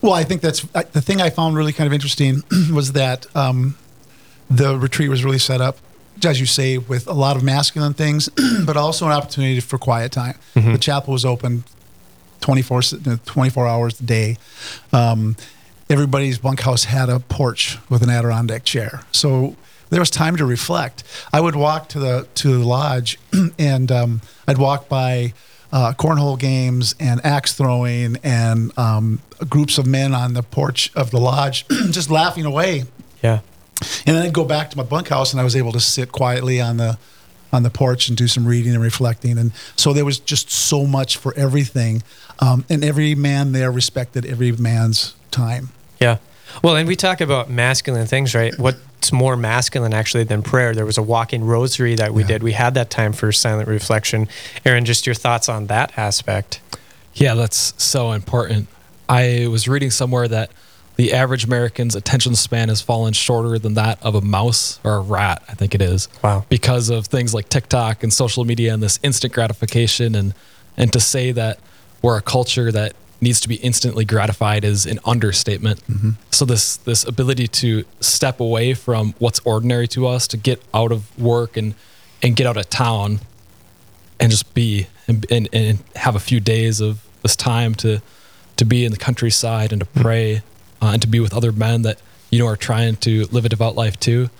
Well, 0.00 0.14
I 0.14 0.24
think 0.24 0.40
that's 0.40 0.62
the 0.62 1.02
thing 1.02 1.20
I 1.20 1.28
found 1.28 1.56
really 1.56 1.72
kind 1.72 1.86
of 1.86 1.92
interesting 1.92 2.42
was 2.72 2.92
that 2.92 3.26
um, 3.36 3.76
the 4.48 4.78
retreat 4.78 5.10
was 5.10 5.24
really 5.24 5.38
set 5.38 5.60
up, 5.60 5.76
as 6.24 6.40
you 6.40 6.46
say, 6.46 6.78
with 6.78 7.06
a 7.06 7.12
lot 7.12 7.36
of 7.36 7.42
masculine 7.42 7.92
things, 7.92 8.30
but 8.64 8.76
also 8.76 9.06
an 9.06 9.12
opportunity 9.12 9.60
for 9.60 9.76
quiet 9.76 10.12
time. 10.12 10.38
Mm-hmm. 10.54 10.72
The 10.72 10.78
chapel 10.78 11.12
was 11.12 11.24
open 11.24 11.64
24, 12.40 12.82
24 13.24 13.66
hours 13.66 14.00
a 14.00 14.04
day. 14.04 14.36
Um, 14.92 15.36
everybody's 15.88 16.38
bunkhouse 16.38 16.84
had 16.84 17.08
a 17.08 17.20
porch 17.20 17.78
with 17.88 18.02
an 18.02 18.10
Adirondack 18.10 18.64
chair. 18.64 19.02
So 19.12 19.56
there 19.90 20.00
was 20.00 20.10
time 20.10 20.36
to 20.36 20.46
reflect. 20.46 21.02
I 21.32 21.40
would 21.40 21.56
walk 21.56 21.88
to 21.90 21.98
the 21.98 22.28
to 22.36 22.58
the 22.58 22.64
lodge, 22.64 23.18
and 23.58 23.90
um, 23.92 24.20
I'd 24.46 24.58
walk 24.58 24.88
by 24.88 25.34
uh, 25.72 25.92
cornhole 25.96 26.38
games 26.38 26.94
and 26.98 27.24
axe 27.24 27.52
throwing, 27.52 28.16
and 28.22 28.76
um, 28.78 29.20
groups 29.48 29.78
of 29.78 29.86
men 29.86 30.14
on 30.14 30.34
the 30.34 30.42
porch 30.42 30.92
of 30.94 31.10
the 31.10 31.18
lodge, 31.18 31.66
just 31.90 32.10
laughing 32.10 32.44
away. 32.44 32.84
Yeah. 33.22 33.40
And 34.06 34.16
then 34.16 34.26
I'd 34.26 34.32
go 34.34 34.44
back 34.44 34.70
to 34.70 34.76
my 34.76 34.82
bunkhouse, 34.82 35.32
and 35.32 35.40
I 35.40 35.44
was 35.44 35.56
able 35.56 35.72
to 35.72 35.80
sit 35.80 36.12
quietly 36.12 36.60
on 36.60 36.76
the 36.76 36.98
on 37.52 37.62
the 37.62 37.70
porch 37.70 38.08
and 38.08 38.16
do 38.16 38.28
some 38.28 38.46
reading 38.46 38.74
and 38.74 38.82
reflecting. 38.82 39.38
And 39.38 39.52
so 39.76 39.92
there 39.92 40.04
was 40.04 40.18
just 40.18 40.50
so 40.50 40.86
much 40.86 41.16
for 41.16 41.34
everything. 41.34 42.02
Um, 42.38 42.64
and 42.68 42.84
every 42.84 43.14
man 43.14 43.52
there 43.52 43.70
respected 43.70 44.24
every 44.24 44.52
man's 44.52 45.14
time. 45.30 45.70
Yeah. 46.00 46.18
Well, 46.62 46.76
and 46.76 46.88
we 46.88 46.96
talk 46.96 47.20
about 47.20 47.48
masculine 47.48 48.06
things, 48.06 48.34
right? 48.34 48.56
What's 48.58 49.12
more 49.12 49.36
masculine 49.36 49.94
actually 49.94 50.24
than 50.24 50.42
prayer? 50.42 50.74
There 50.74 50.86
was 50.86 50.98
a 50.98 51.02
walking 51.02 51.44
rosary 51.44 51.94
that 51.94 52.12
we 52.12 52.22
yeah. 52.22 52.28
did. 52.28 52.42
We 52.42 52.52
had 52.52 52.74
that 52.74 52.90
time 52.90 53.12
for 53.12 53.30
silent 53.32 53.68
reflection. 53.68 54.28
Aaron, 54.64 54.84
just 54.84 55.06
your 55.06 55.14
thoughts 55.14 55.48
on 55.48 55.66
that 55.66 55.96
aspect. 55.96 56.60
Yeah, 57.14 57.34
that's 57.34 57.74
so 57.82 58.12
important. 58.12 58.68
I 59.08 59.46
was 59.48 59.68
reading 59.68 59.90
somewhere 59.90 60.28
that 60.28 60.50
the 61.00 61.14
average 61.14 61.44
American's 61.44 61.94
attention 61.94 62.34
span 62.34 62.68
has 62.68 62.82
fallen 62.82 63.14
shorter 63.14 63.58
than 63.58 63.72
that 63.72 63.98
of 64.02 64.14
a 64.14 64.20
mouse 64.20 64.78
or 64.84 64.96
a 64.96 65.00
rat, 65.00 65.42
I 65.48 65.54
think 65.54 65.74
it 65.74 65.80
is. 65.80 66.10
Wow. 66.22 66.44
Because 66.50 66.90
of 66.90 67.06
things 67.06 67.32
like 67.32 67.48
TikTok 67.48 68.02
and 68.02 68.12
social 68.12 68.44
media 68.44 68.74
and 68.74 68.82
this 68.82 68.98
instant 69.02 69.32
gratification 69.32 70.14
and 70.14 70.34
and 70.76 70.92
to 70.92 71.00
say 71.00 71.32
that 71.32 71.58
we're 72.02 72.18
a 72.18 72.20
culture 72.20 72.70
that 72.72 72.92
needs 73.18 73.40
to 73.40 73.48
be 73.48 73.54
instantly 73.54 74.04
gratified 74.04 74.62
is 74.62 74.84
an 74.84 74.98
understatement. 75.06 75.82
Mm-hmm. 75.86 76.10
So 76.32 76.44
this 76.44 76.76
this 76.76 77.02
ability 77.04 77.48
to 77.48 77.86
step 78.00 78.38
away 78.38 78.74
from 78.74 79.14
what's 79.18 79.40
ordinary 79.46 79.88
to 79.88 80.06
us, 80.06 80.28
to 80.28 80.36
get 80.36 80.60
out 80.74 80.92
of 80.92 81.18
work 81.18 81.56
and 81.56 81.74
and 82.22 82.36
get 82.36 82.46
out 82.46 82.58
of 82.58 82.68
town 82.68 83.20
and 84.20 84.30
just 84.30 84.52
be 84.52 84.88
and, 85.08 85.24
and, 85.30 85.48
and 85.54 85.82
have 85.96 86.14
a 86.14 86.20
few 86.20 86.40
days 86.40 86.82
of 86.82 87.00
this 87.22 87.36
time 87.36 87.74
to 87.76 88.02
to 88.58 88.66
be 88.66 88.84
in 88.84 88.92
the 88.92 88.98
countryside 88.98 89.72
and 89.72 89.80
to 89.80 89.86
pray 89.86 90.42
uh, 90.80 90.90
and 90.92 91.02
to 91.02 91.08
be 91.08 91.20
with 91.20 91.34
other 91.34 91.52
men 91.52 91.82
that 91.82 92.00
you 92.30 92.38
know 92.38 92.46
are 92.46 92.56
trying 92.56 92.96
to 92.96 93.26
live 93.26 93.44
a 93.44 93.48
devout 93.48 93.74
life 93.74 93.98
too. 93.98 94.30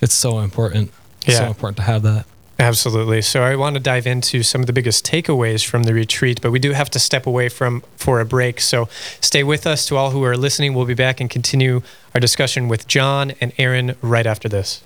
It's 0.00 0.14
so 0.14 0.40
important. 0.40 0.92
It's 1.22 1.34
yeah. 1.34 1.40
so 1.40 1.46
important 1.46 1.76
to 1.78 1.82
have 1.84 2.02
that. 2.02 2.26
Absolutely. 2.58 3.20
So 3.22 3.42
I 3.42 3.56
want 3.56 3.74
to 3.74 3.80
dive 3.80 4.06
into 4.06 4.42
some 4.42 4.60
of 4.60 4.66
the 4.68 4.72
biggest 4.72 5.04
takeaways 5.04 5.66
from 5.66 5.82
the 5.82 5.92
retreat, 5.92 6.40
but 6.40 6.52
we 6.52 6.60
do 6.60 6.72
have 6.72 6.88
to 6.90 6.98
step 6.98 7.26
away 7.26 7.48
from 7.48 7.82
for 7.96 8.20
a 8.20 8.24
break. 8.24 8.60
So 8.60 8.88
stay 9.20 9.42
with 9.42 9.66
us 9.66 9.86
to 9.86 9.96
all 9.96 10.10
who 10.10 10.22
are 10.22 10.36
listening. 10.36 10.74
We'll 10.74 10.86
be 10.86 10.94
back 10.94 11.20
and 11.20 11.28
continue 11.28 11.82
our 12.14 12.20
discussion 12.20 12.68
with 12.68 12.86
John 12.86 13.32
and 13.40 13.52
Aaron 13.58 13.96
right 14.02 14.26
after 14.26 14.48
this. 14.48 14.82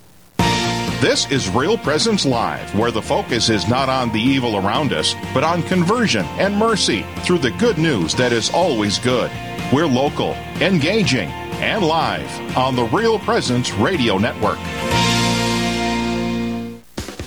This 1.00 1.30
is 1.30 1.48
Real 1.50 1.78
Presence 1.78 2.26
Live, 2.26 2.74
where 2.74 2.90
the 2.90 3.02
focus 3.02 3.50
is 3.50 3.68
not 3.68 3.88
on 3.88 4.10
the 4.12 4.20
evil 4.20 4.56
around 4.56 4.92
us, 4.92 5.14
but 5.32 5.44
on 5.44 5.62
conversion 5.62 6.24
and 6.38 6.56
mercy 6.56 7.04
through 7.18 7.38
the 7.38 7.52
good 7.52 7.78
news 7.78 8.16
that 8.16 8.32
is 8.32 8.50
always 8.50 8.98
good. 8.98 9.30
We're 9.70 9.84
local, 9.84 10.32
engaging, 10.62 11.28
and 11.60 11.84
live 11.84 12.56
on 12.56 12.74
the 12.74 12.84
Real 12.84 13.18
Presence 13.18 13.70
Radio 13.74 14.16
Network. 14.16 14.56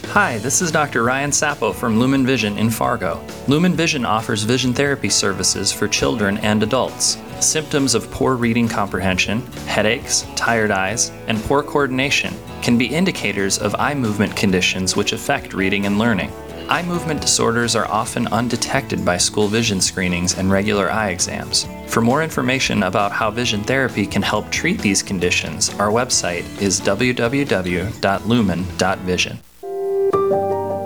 Hi, 0.09 0.39
this 0.39 0.59
is 0.59 0.71
Dr. 0.71 1.03
Ryan 1.03 1.31
Sappo 1.31 1.71
from 1.71 1.99
Lumen 1.99 2.25
Vision 2.25 2.57
in 2.57 2.71
Fargo. 2.71 3.23
Lumen 3.47 3.75
Vision 3.75 4.07
offers 4.07 4.41
vision 4.41 4.73
therapy 4.73 5.07
services 5.07 5.71
for 5.71 5.87
children 5.87 6.39
and 6.39 6.63
adults. 6.63 7.19
Symptoms 7.39 7.93
of 7.93 8.09
poor 8.09 8.35
reading 8.35 8.67
comprehension, 8.67 9.41
headaches, 9.67 10.25
tired 10.35 10.71
eyes, 10.71 11.11
and 11.27 11.37
poor 11.43 11.61
coordination 11.61 12.33
can 12.63 12.75
be 12.75 12.87
indicators 12.87 13.59
of 13.59 13.75
eye 13.75 13.93
movement 13.93 14.35
conditions 14.35 14.95
which 14.95 15.13
affect 15.13 15.53
reading 15.53 15.85
and 15.85 15.99
learning. 15.99 16.31
Eye 16.69 16.81
movement 16.81 17.21
disorders 17.21 17.75
are 17.75 17.87
often 17.87 18.25
undetected 18.27 19.05
by 19.05 19.17
school 19.17 19.47
vision 19.47 19.79
screenings 19.79 20.39
and 20.39 20.49
regular 20.49 20.89
eye 20.89 21.09
exams. 21.09 21.67
For 21.91 21.99
more 21.99 22.23
information 22.23 22.83
about 22.83 23.11
how 23.11 23.29
vision 23.31 23.63
therapy 23.63 24.07
can 24.07 24.21
help 24.21 24.49
treat 24.49 24.79
these 24.79 25.03
conditions, 25.03 25.71
our 25.71 25.89
website 25.89 26.45
is 26.61 26.79
www.lumen.vision. 26.79 29.39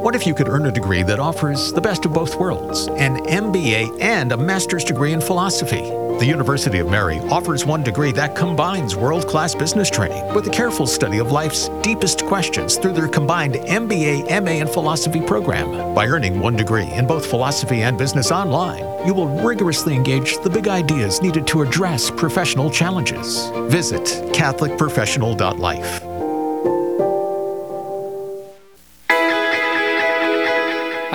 What 0.05 0.13
if 0.13 0.27
you 0.27 0.35
could 0.35 0.49
earn 0.49 0.67
a 0.67 0.71
degree 0.71 1.01
that 1.01 1.19
offers 1.19 1.73
the 1.73 1.81
best 1.81 2.05
of 2.05 2.13
both 2.13 2.35
worlds 2.35 2.85
an 2.89 3.25
MBA 3.25 3.99
and 3.99 4.31
a 4.31 4.37
master's 4.37 4.83
degree 4.83 5.13
in 5.13 5.19
philosophy? 5.19 5.81
The 6.19 6.27
University 6.27 6.77
of 6.77 6.91
Mary 6.91 7.17
offers 7.31 7.65
one 7.65 7.81
degree 7.81 8.11
that 8.11 8.35
combines 8.35 8.95
world 8.95 9.25
class 9.27 9.55
business 9.55 9.89
training 9.89 10.31
with 10.35 10.45
a 10.45 10.51
careful 10.51 10.85
study 10.85 11.17
of 11.17 11.31
life's 11.31 11.69
deepest 11.81 12.23
questions 12.27 12.77
through 12.77 12.93
their 12.93 13.07
combined 13.07 13.55
MBA, 13.55 14.29
MA, 14.43 14.51
and 14.61 14.69
philosophy 14.69 15.21
program. 15.21 15.95
By 15.95 16.05
earning 16.05 16.39
one 16.39 16.55
degree 16.55 16.91
in 16.91 17.07
both 17.07 17.25
philosophy 17.25 17.81
and 17.81 17.97
business 17.97 18.31
online, 18.31 18.85
you 19.07 19.15
will 19.15 19.43
rigorously 19.43 19.95
engage 19.95 20.37
the 20.43 20.51
big 20.51 20.67
ideas 20.67 21.19
needed 21.23 21.47
to 21.47 21.63
address 21.63 22.11
professional 22.11 22.69
challenges. 22.69 23.49
Visit 23.71 24.03
CatholicProfessional.life. 24.35 26.14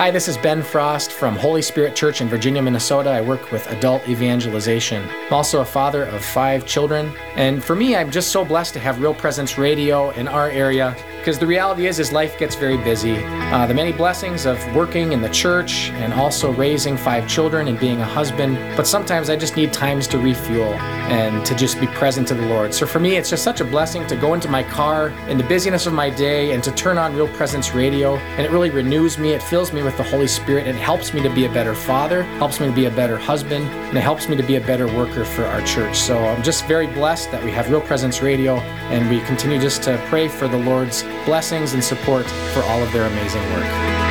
Hi, 0.01 0.09
this 0.09 0.27
is 0.27 0.35
Ben 0.35 0.63
Frost 0.63 1.11
from 1.11 1.35
Holy 1.35 1.61
Spirit 1.61 1.95
Church 1.95 2.21
in 2.21 2.27
Virginia, 2.27 2.59
Minnesota. 2.59 3.11
I 3.11 3.21
work 3.21 3.51
with 3.51 3.67
adult 3.67 4.09
evangelization. 4.09 5.07
I'm 5.07 5.33
also 5.33 5.61
a 5.61 5.65
father 5.65 6.05
of 6.05 6.25
five 6.25 6.65
children. 6.65 7.15
And 7.35 7.63
for 7.63 7.75
me, 7.75 7.95
I'm 7.95 8.09
just 8.09 8.31
so 8.31 8.43
blessed 8.43 8.73
to 8.73 8.79
have 8.79 8.99
Real 8.99 9.13
Presence 9.13 9.59
Radio 9.59 10.09
in 10.09 10.27
our 10.27 10.49
area 10.49 10.97
because 11.21 11.37
the 11.37 11.45
reality 11.45 11.85
is, 11.85 11.99
is 11.99 12.11
life 12.11 12.39
gets 12.39 12.55
very 12.55 12.77
busy. 12.77 13.23
Uh, 13.23 13.67
the 13.67 13.73
many 13.75 13.91
blessings 13.91 14.47
of 14.47 14.57
working 14.75 15.11
in 15.11 15.21
the 15.21 15.29
church 15.29 15.91
and 15.91 16.11
also 16.13 16.51
raising 16.53 16.97
five 16.97 17.27
children 17.27 17.67
and 17.67 17.79
being 17.79 18.01
a 18.01 18.05
husband, 18.05 18.57
but 18.75 18.87
sometimes 18.87 19.29
I 19.29 19.35
just 19.35 19.55
need 19.55 19.71
times 19.71 20.07
to 20.07 20.17
refuel 20.17 20.73
and 20.73 21.45
to 21.45 21.53
just 21.53 21.79
be 21.79 21.85
present 21.85 22.27
to 22.29 22.33
the 22.33 22.47
Lord. 22.47 22.73
So 22.73 22.87
for 22.87 22.99
me, 22.99 23.17
it's 23.17 23.29
just 23.29 23.43
such 23.43 23.61
a 23.61 23.65
blessing 23.65 24.07
to 24.07 24.15
go 24.15 24.33
into 24.33 24.49
my 24.49 24.63
car 24.63 25.09
in 25.29 25.37
the 25.37 25.43
busyness 25.43 25.85
of 25.85 25.93
my 25.93 26.09
day 26.09 26.53
and 26.53 26.63
to 26.63 26.71
turn 26.71 26.97
on 26.97 27.15
Real 27.15 27.27
Presence 27.27 27.75
Radio, 27.75 28.15
and 28.15 28.43
it 28.43 28.49
really 28.49 28.71
renews 28.71 29.19
me. 29.19 29.33
It 29.33 29.43
fills 29.43 29.71
me 29.71 29.83
with 29.83 29.97
the 29.97 30.03
Holy 30.03 30.27
Spirit. 30.27 30.65
It 30.65 30.73
helps 30.73 31.13
me 31.13 31.21
to 31.21 31.29
be 31.29 31.45
a 31.45 31.53
better 31.53 31.75
father, 31.75 32.23
helps 32.39 32.59
me 32.59 32.65
to 32.65 32.73
be 32.73 32.85
a 32.85 32.91
better 32.91 33.17
husband, 33.17 33.65
and 33.67 33.95
it 33.95 34.01
helps 34.01 34.27
me 34.27 34.35
to 34.37 34.43
be 34.43 34.55
a 34.55 34.61
better 34.61 34.87
worker 34.87 35.23
for 35.23 35.45
our 35.45 35.61
church. 35.67 35.97
So 35.97 36.17
I'm 36.17 36.41
just 36.41 36.65
very 36.65 36.87
blessed 36.87 37.29
that 37.31 37.43
we 37.43 37.51
have 37.51 37.69
Real 37.69 37.81
Presence 37.81 38.23
Radio, 38.23 38.57
and 38.89 39.07
we 39.07 39.19
continue 39.27 39.59
just 39.59 39.83
to 39.83 40.03
pray 40.07 40.27
for 40.27 40.47
the 40.47 40.57
Lord's 40.57 41.03
blessings 41.25 41.73
and 41.73 41.83
support 41.83 42.25
for 42.53 42.61
all 42.63 42.81
of 42.81 42.91
their 42.91 43.05
amazing 43.05 43.41
work. 43.53 44.01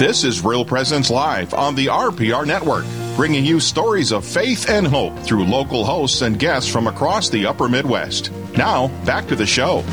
This 0.00 0.24
is 0.24 0.42
Real 0.42 0.64
Presence 0.64 1.10
Live 1.10 1.52
on 1.52 1.74
the 1.74 1.86
RPR 1.86 2.46
Network. 2.46 2.86
bringing 3.16 3.44
you 3.44 3.60
stories 3.60 4.12
of 4.12 4.24
faith 4.24 4.70
and 4.70 4.86
hope 4.86 5.14
through 5.18 5.44
local 5.44 5.84
hosts 5.84 6.22
and 6.22 6.38
guests 6.38 6.72
from 6.72 6.86
across 6.86 7.28
the 7.28 7.44
upper 7.44 7.68
Midwest. 7.68 8.32
Now, 8.56 8.88
back 9.04 9.26
to 9.26 9.36
the 9.36 9.44
show. 9.44 9.84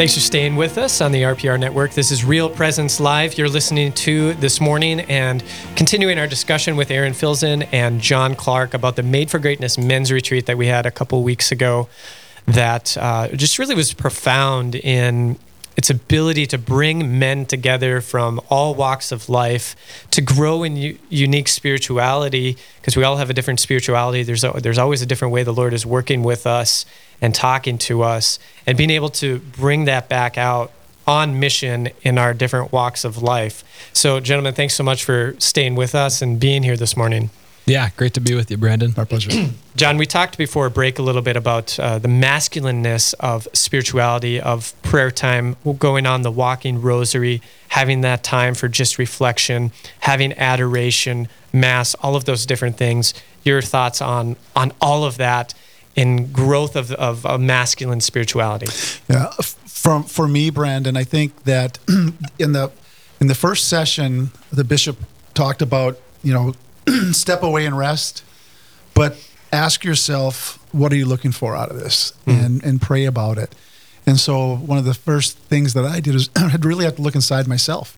Thanks 0.00 0.14
for 0.14 0.20
staying 0.20 0.56
with 0.56 0.78
us 0.78 1.02
on 1.02 1.12
the 1.12 1.24
RPR 1.24 1.60
Network. 1.60 1.90
This 1.90 2.10
is 2.10 2.24
Real 2.24 2.48
Presence 2.48 3.00
Live. 3.00 3.36
You're 3.36 3.50
listening 3.50 3.92
to 3.92 4.32
this 4.32 4.58
morning 4.58 5.00
and 5.00 5.44
continuing 5.76 6.18
our 6.18 6.26
discussion 6.26 6.74
with 6.76 6.90
Aaron 6.90 7.12
Filzen 7.12 7.68
and 7.70 8.00
John 8.00 8.34
Clark 8.34 8.72
about 8.72 8.96
the 8.96 9.02
Made 9.02 9.30
for 9.30 9.38
Greatness 9.38 9.76
men's 9.76 10.10
retreat 10.10 10.46
that 10.46 10.56
we 10.56 10.68
had 10.68 10.86
a 10.86 10.90
couple 10.90 11.22
weeks 11.22 11.52
ago 11.52 11.86
that 12.46 12.96
uh, 12.96 13.28
just 13.28 13.58
really 13.58 13.74
was 13.74 13.92
profound 13.92 14.74
in 14.74 15.38
its 15.80 15.88
ability 15.88 16.44
to 16.44 16.58
bring 16.58 17.18
men 17.18 17.46
together 17.46 18.02
from 18.02 18.38
all 18.50 18.74
walks 18.74 19.10
of 19.12 19.30
life 19.30 19.74
to 20.10 20.20
grow 20.20 20.62
in 20.62 20.76
u- 20.76 20.98
unique 21.08 21.48
spirituality 21.48 22.58
because 22.76 22.98
we 22.98 23.02
all 23.02 23.16
have 23.16 23.30
a 23.30 23.32
different 23.32 23.58
spirituality. 23.60 24.22
There's 24.22 24.44
a, 24.44 24.52
there's 24.60 24.76
always 24.76 25.00
a 25.00 25.06
different 25.06 25.32
way 25.32 25.42
the 25.42 25.54
lord 25.54 25.72
is 25.72 25.86
working 25.86 26.22
with 26.22 26.46
us 26.46 26.84
and 27.22 27.34
talking 27.34 27.78
to 27.78 28.02
us 28.02 28.38
and 28.66 28.76
being 28.76 28.90
able 28.90 29.08
to 29.08 29.38
bring 29.38 29.86
that 29.86 30.06
back 30.10 30.36
out 30.36 30.70
on 31.06 31.40
mission 31.40 31.88
in 32.02 32.18
our 32.18 32.34
different 32.34 32.72
walks 32.72 33.02
of 33.02 33.22
life. 33.22 33.64
So 33.94 34.20
gentlemen 34.20 34.52
thanks 34.52 34.74
so 34.74 34.84
much 34.84 35.02
for 35.02 35.34
staying 35.38 35.76
with 35.76 35.94
us 35.94 36.20
and 36.20 36.38
being 36.38 36.62
here 36.62 36.76
this 36.76 36.94
morning 36.94 37.30
Yeah, 37.70 37.90
great 37.96 38.14
to 38.14 38.20
be 38.20 38.34
with 38.34 38.50
you, 38.50 38.56
Brandon. 38.56 38.92
Our 38.96 39.06
pleasure. 39.06 39.30
John, 39.76 39.96
we 39.96 40.04
talked 40.04 40.36
before 40.36 40.68
break 40.70 40.98
a 40.98 41.02
little 41.02 41.22
bit 41.22 41.36
about 41.36 41.78
uh, 41.78 42.00
the 42.00 42.08
masculineness 42.08 43.14
of 43.20 43.46
spirituality, 43.52 44.40
of 44.40 44.74
prayer 44.82 45.12
time, 45.12 45.54
going 45.78 46.04
on 46.04 46.22
the 46.22 46.32
walking 46.32 46.82
rosary, 46.82 47.40
having 47.68 48.00
that 48.00 48.24
time 48.24 48.54
for 48.54 48.66
just 48.66 48.98
reflection, 48.98 49.70
having 50.00 50.32
adoration, 50.32 51.28
mass, 51.52 51.94
all 52.02 52.16
of 52.16 52.24
those 52.24 52.44
different 52.44 52.76
things. 52.76 53.14
Your 53.44 53.62
thoughts 53.62 54.02
on 54.02 54.34
on 54.56 54.72
all 54.80 55.04
of 55.04 55.16
that 55.18 55.54
in 55.94 56.32
growth 56.32 56.74
of 56.74 56.90
of, 56.92 57.24
of 57.24 57.40
masculine 57.40 58.00
spirituality? 58.00 58.66
Yeah, 59.08 59.28
f- 59.38 59.54
from 59.66 60.02
for 60.02 60.26
me, 60.26 60.50
Brandon, 60.50 60.96
I 60.96 61.04
think 61.04 61.44
that 61.44 61.78
in 61.88 62.52
the 62.52 62.72
in 63.20 63.28
the 63.28 63.36
first 63.36 63.68
session, 63.68 64.32
the 64.50 64.64
bishop 64.64 64.96
talked 65.34 65.62
about 65.62 66.00
you 66.24 66.34
know 66.34 66.54
step 67.12 67.42
away 67.42 67.66
and 67.66 67.76
rest, 67.76 68.24
but 68.94 69.16
ask 69.52 69.84
yourself 69.84 70.58
what 70.72 70.92
are 70.92 70.96
you 70.96 71.06
looking 71.06 71.32
for 71.32 71.56
out 71.56 71.70
of 71.70 71.78
this, 71.78 72.12
mm. 72.26 72.44
and 72.44 72.64
and 72.64 72.80
pray 72.80 73.04
about 73.04 73.38
it. 73.38 73.54
And 74.06 74.18
so 74.18 74.56
one 74.56 74.78
of 74.78 74.84
the 74.84 74.94
first 74.94 75.38
things 75.38 75.74
that 75.74 75.84
I 75.84 76.00
did 76.00 76.14
is 76.14 76.30
I'd 76.36 76.64
really 76.64 76.84
have 76.84 76.96
to 76.96 77.02
look 77.02 77.14
inside 77.14 77.46
myself. 77.46 77.96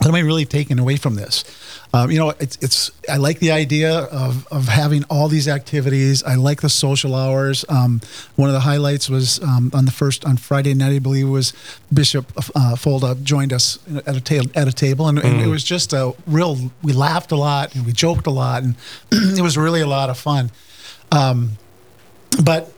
What 0.00 0.08
am 0.08 0.14
I 0.14 0.20
really 0.20 0.46
taking 0.46 0.78
away 0.78 0.96
from 0.96 1.16
this? 1.16 1.44
Um, 1.92 2.10
you 2.10 2.18
know, 2.18 2.30
it's, 2.40 2.56
it's 2.62 2.90
I 3.06 3.18
like 3.18 3.38
the 3.38 3.50
idea 3.50 4.04
of, 4.04 4.48
of 4.50 4.66
having 4.66 5.04
all 5.10 5.28
these 5.28 5.46
activities. 5.46 6.22
I 6.22 6.36
like 6.36 6.62
the 6.62 6.70
social 6.70 7.14
hours. 7.14 7.66
Um, 7.68 8.00
one 8.34 8.48
of 8.48 8.54
the 8.54 8.60
highlights 8.60 9.10
was 9.10 9.42
um, 9.42 9.70
on 9.74 9.84
the 9.84 9.90
first 9.90 10.24
on 10.24 10.38
Friday 10.38 10.72
night, 10.72 10.92
I 10.94 11.00
believe, 11.00 11.28
was 11.28 11.52
Bishop 11.92 12.32
uh, 12.38 12.76
Folda 12.76 13.22
joined 13.22 13.52
us 13.52 13.78
at 14.06 14.16
a 14.16 14.22
ta- 14.22 14.50
at 14.54 14.66
a 14.66 14.72
table, 14.72 15.06
and, 15.06 15.18
and 15.18 15.38
it 15.38 15.48
was 15.48 15.62
just 15.62 15.92
a 15.92 16.14
real. 16.26 16.70
We 16.82 16.94
laughed 16.94 17.30
a 17.30 17.36
lot 17.36 17.74
and 17.74 17.84
we 17.84 17.92
joked 17.92 18.26
a 18.26 18.30
lot, 18.30 18.62
and 18.62 18.76
it 19.12 19.42
was 19.42 19.58
really 19.58 19.82
a 19.82 19.86
lot 19.86 20.08
of 20.08 20.16
fun. 20.16 20.50
Um, 21.12 21.58
but 22.42 22.72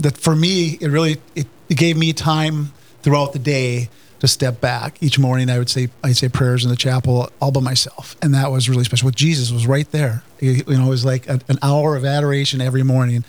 that 0.00 0.18
for 0.18 0.36
me, 0.36 0.76
it 0.78 0.88
really 0.88 1.22
it, 1.34 1.46
it 1.70 1.78
gave 1.78 1.96
me 1.96 2.12
time 2.12 2.74
throughout 3.00 3.32
the 3.32 3.38
day 3.38 3.88
to 4.26 4.32
step 4.32 4.60
back. 4.60 5.02
Each 5.02 5.18
morning, 5.18 5.50
I 5.50 5.58
would 5.58 5.70
say 5.70 5.88
I'd 6.02 6.16
say 6.16 6.28
prayers 6.28 6.64
in 6.64 6.70
the 6.70 6.76
chapel 6.76 7.30
all 7.40 7.50
by 7.50 7.60
myself, 7.60 8.16
and 8.22 8.34
that 8.34 8.50
was 8.50 8.68
really 8.68 8.84
special. 8.84 9.06
With 9.06 9.16
Jesus 9.16 9.50
was 9.50 9.66
right 9.66 9.90
there. 9.92 10.22
You 10.40 10.64
you 10.66 10.76
know, 10.76 10.86
it 10.86 10.90
was 10.90 11.04
like 11.04 11.28
a, 11.28 11.40
an 11.48 11.58
hour 11.62 11.96
of 11.96 12.04
adoration 12.04 12.60
every 12.60 12.82
morning, 12.82 13.24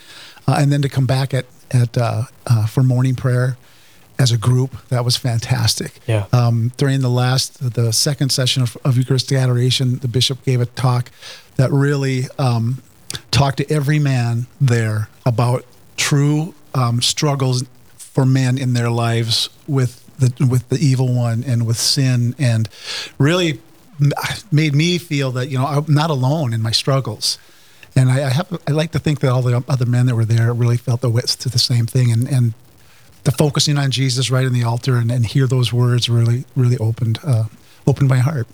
uh, 0.48 0.58
and 0.60 0.72
then 0.72 0.82
to 0.82 0.89
come 0.89 1.06
back 1.06 1.34
at 1.34 1.46
at 1.72 1.98
uh, 1.98 2.24
uh, 2.46 2.68
for 2.68 2.84
morning 2.84 3.16
prayer 3.16 3.58
as 4.20 4.32
a 4.32 4.38
group 4.38 4.75
that 4.88 5.06
was 5.06 5.16
fantastic. 5.16 6.00
Yeah. 6.08 6.25
Um, 6.34 6.72
during 6.77 7.01
the 7.01 7.10
last 7.10 7.74
the 7.74 7.94
second 7.94 8.32
session 8.32 8.63
of, 8.63 8.75
of 8.84 8.98
Eucharistic 8.98 9.38
adoration, 9.38 10.00
the 10.00 10.08
bishop 10.08 10.44
gave 10.44 10.62
a 10.62 10.66
talk 10.66 11.12
that 11.56 11.72
really 11.72 12.25
um, 12.39 12.82
talked 13.32 13.58
to 13.58 13.72
every 13.72 14.00
man 14.00 14.48
there 14.60 15.10
about 15.25 15.66
true 15.96 16.54
um, 16.74 17.02
struggles 17.02 17.63
for 17.98 18.26
men 18.26 18.58
in 18.58 18.74
their 18.74 18.89
lives 18.89 19.50
with 19.67 20.04
the 20.19 20.45
with 20.45 20.69
the 20.69 20.77
evil 20.77 21.13
one 21.13 21.43
and 21.43 21.65
with 21.65 21.77
sin, 21.77 22.36
and 22.38 22.69
really 23.17 23.60
made 24.51 24.75
me 24.75 24.97
feel 24.97 25.32
that 25.32 25.47
you 25.47 25.58
know 25.58 25.65
I'm 25.65 25.86
not 25.88 26.10
alone 26.10 26.53
in 26.53 26.62
my 26.62 26.71
struggles. 26.71 27.38
And 27.95 28.12
I, 28.12 28.27
I 28.27 28.30
have 28.30 28.62
I 28.67 28.71
like 28.71 28.91
to 28.91 28.99
think 28.99 29.19
that 29.21 29.32
all 29.32 29.41
the 29.41 29.63
other 29.67 29.86
men 29.86 30.06
that 30.06 30.15
were 30.15 30.25
there 30.25 30.53
really 30.53 30.77
felt 30.77 31.01
the 31.01 31.10
wits 31.10 31.36
to 31.38 31.49
the 31.49 31.60
same 31.60 31.86
thing, 31.86 32.12
and 32.12 32.27
and 32.27 32.53
the 33.23 33.32
focusing 33.32 33.77
on 33.77 33.91
Jesus 33.91 34.32
right 34.32 34.45
in 34.45 34.53
the 34.53 34.63
altar 34.63 34.95
and, 34.95 35.12
and 35.12 35.25
hear 35.25 35.47
those 35.47 35.73
words 35.73 36.08
really 36.08 36.45
really 36.56 36.77
opened 36.77 37.19
uh, 37.23 37.45
opened 37.86 38.10
my 38.10 38.19
heart. 38.19 38.47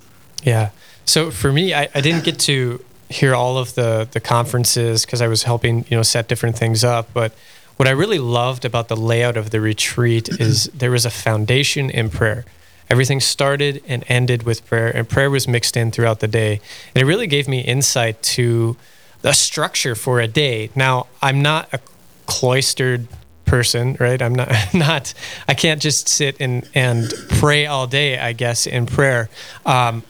Yeah. 0.43 0.71
So 1.06 1.32
for 1.32 1.52
me, 1.52 1.73
I, 1.73 1.89
I 1.93 2.02
didn't 2.02 2.23
get 2.23 2.39
to 2.39 2.84
hear 3.10 3.36
all 3.36 3.58
of 3.58 3.76
the 3.76 4.08
the 4.12 4.19
conferences 4.19 5.06
because 5.06 5.21
I 5.21 5.28
was 5.28 5.43
helping 5.43 5.86
you 5.89 5.97
know 5.97 6.04
set 6.04 6.28
different 6.28 6.58
things 6.58 6.84
up. 6.84 7.10
But 7.13 7.34
what 7.78 7.88
I 7.88 7.92
really 7.92 8.20
loved 8.20 8.66
about 8.66 8.88
the 8.88 8.96
layout 8.96 9.38
of 9.38 9.50
the 9.50 9.62
retreat 9.62 10.30
is 10.40 10.66
there 10.74 10.92
was 10.92 11.06
a 11.06 11.10
foundation 11.10 11.90
in 11.90 12.10
prayer. 12.10 12.46
Everything 12.90 13.20
started 13.20 13.82
and 13.88 14.04
ended 14.08 14.44
with 14.44 14.66
prayer, 14.66 14.90
and 14.96 15.08
prayer 15.08 15.30
was 15.30 15.48
mixed 15.48 15.76
in 15.78 15.92
throughout 15.92 16.20
the 16.20 16.28
day. 16.28 16.60
And 16.94 17.02
it 17.02 17.06
really 17.06 17.28
gave 17.28 17.48
me 17.48 17.62
insight 17.62 18.22
to 18.24 18.76
the 19.22 19.32
structure 19.32 19.96
for 19.96 20.20
a 20.20 20.28
day. 20.28 20.70
Now, 20.76 21.08
I'm 21.22 21.42
not 21.42 21.74
a 21.74 21.80
cloistered 22.26 23.08
person, 23.46 23.98
right? 24.00 24.22
I'm 24.22 24.36
not 24.36 24.50
not 24.74 25.14
I 25.48 25.54
can't 25.54 25.82
just 25.82 26.08
sit 26.08 26.38
and 26.40 26.68
and 26.74 27.12
pray 27.30 27.66
all 27.66 27.88
day, 27.88 28.20
I 28.20 28.34
guess, 28.34 28.68
in 28.68 28.86
prayer. 28.86 29.30
Um, 29.66 30.04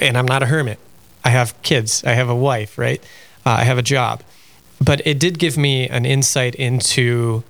and 0.00 0.16
I'm 0.16 0.26
not 0.26 0.42
a 0.42 0.46
hermit. 0.46 0.78
I 1.24 1.30
have 1.30 1.60
kids. 1.62 2.02
I 2.04 2.12
have 2.12 2.28
a 2.28 2.34
wife, 2.34 2.78
right? 2.78 3.02
Uh, 3.44 3.50
I 3.50 3.64
have 3.64 3.78
a 3.78 3.82
job. 3.82 4.22
But 4.80 5.06
it 5.06 5.18
did 5.18 5.38
give 5.38 5.56
me 5.56 5.88
an 5.88 6.04
insight 6.04 6.54
into 6.54 7.44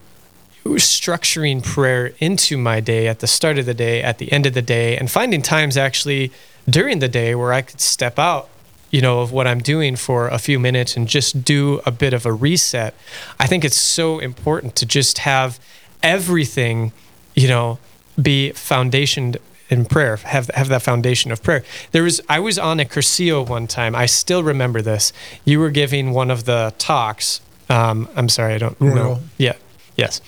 structuring 0.65 1.63
prayer 1.65 2.13
into 2.19 2.59
my 2.59 2.81
day 2.81 3.09
at 3.09 3.21
the 3.21 3.27
start 3.27 3.59
of 3.59 3.67
the 3.67 3.75
day, 3.75 4.03
at 4.03 4.19
the 4.19 4.31
end 4.33 4.47
of 4.47 4.55
the 4.55 4.63
day, 4.63 4.97
and 4.97 5.11
finding 5.11 5.43
times 5.43 5.77
actually 5.77 6.33
during 6.69 6.99
the 6.99 7.09
day 7.09 7.35
where 7.35 7.53
I 7.53 7.63
could 7.63 7.81
step 7.81 8.19
out, 8.19 8.49
you 8.91 9.01
know, 9.01 9.21
of 9.21 9.33
what 9.33 9.47
I'm 9.47 9.61
doing 9.61 9.97
for 9.97 10.29
a 10.29 10.39
few 10.39 10.59
minutes 10.59 10.97
and 10.97 11.09
just 11.09 11.45
do 11.45 11.81
a 11.87 11.91
bit 11.91 12.13
of 12.13 12.27
a 12.27 12.33
reset. 12.33 12.95
I 13.39 13.47
think 13.47 13.65
it's 13.65 13.77
so 13.77 14.19
important 14.19 14.77
to 14.77 14.87
just 14.87 15.19
have 15.19 15.59
everything, 16.03 16.93
you 17.35 17.49
know, 17.49 17.79
be 18.21 18.53
foundationed 18.55 19.39
in 19.71 19.85
prayer 19.85 20.17
have 20.17 20.49
have 20.49 20.69
that 20.69 20.83
foundation 20.83 21.31
of 21.33 21.43
prayer. 21.43 21.63
There 21.93 22.03
was 22.03 22.21
i 22.29 22.39
was 22.39 22.59
on 22.59 22.81
a 22.81 22.85
cursillo 22.85 23.49
one 23.49 23.67
time. 23.67 23.95
I 23.95 24.07
still 24.07 24.43
remember 24.43 24.83
this. 24.83 25.13
You 25.45 25.61
were 25.61 25.71
giving 25.71 26.11
one 26.13 26.31
of 26.31 26.45
the 26.45 26.75
talks 26.77 27.41
um, 27.71 28.09
i'm 28.17 28.29
sorry 28.29 28.55
i 28.55 28.59
don't 28.59 28.79
know. 28.81 28.95
Royal. 28.95 29.21
yeah 29.39 29.55
yes. 29.97 30.21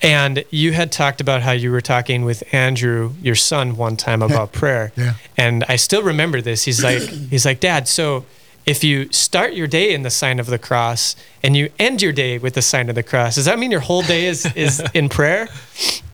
And 0.00 0.44
you 0.50 0.72
had 0.72 0.92
talked 0.92 1.20
about 1.20 1.42
how 1.42 1.50
you 1.50 1.72
were 1.72 1.80
talking 1.80 2.24
with 2.24 2.42
andrew 2.52 3.12
your 3.22 3.34
son 3.34 3.76
one 3.76 3.96
time 3.96 4.22
about 4.22 4.52
prayer. 4.52 4.92
Yeah. 4.96 5.14
and 5.36 5.64
i 5.68 5.76
still 5.76 6.02
remember 6.02 6.40
this. 6.40 6.64
He's 6.64 6.82
like 6.82 7.02
he's 7.02 7.44
like 7.44 7.60
dad 7.60 7.88
so 7.88 8.24
if 8.66 8.84
you 8.84 9.10
start 9.12 9.54
your 9.54 9.66
day 9.66 9.94
in 9.94 10.02
the 10.02 10.10
sign 10.10 10.38
of 10.38 10.46
the 10.46 10.58
cross 10.58 11.16
and 11.42 11.56
you 11.56 11.70
end 11.78 12.02
your 12.02 12.12
day 12.12 12.36
with 12.38 12.52
the 12.54 12.62
sign 12.62 12.88
of 12.88 12.94
the 12.94 13.02
cross 13.02 13.34
does 13.36 13.46
that 13.46 13.58
mean 13.58 13.70
your 13.70 13.80
whole 13.80 14.02
day 14.02 14.26
is 14.26 14.44
is 14.54 14.82
in 14.94 15.08
prayer 15.08 15.48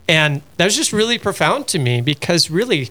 and 0.08 0.42
that 0.56 0.66
was 0.66 0.76
just 0.76 0.92
really 0.92 1.18
profound 1.18 1.66
to 1.68 1.78
me 1.78 2.00
because 2.00 2.50
really 2.50 2.90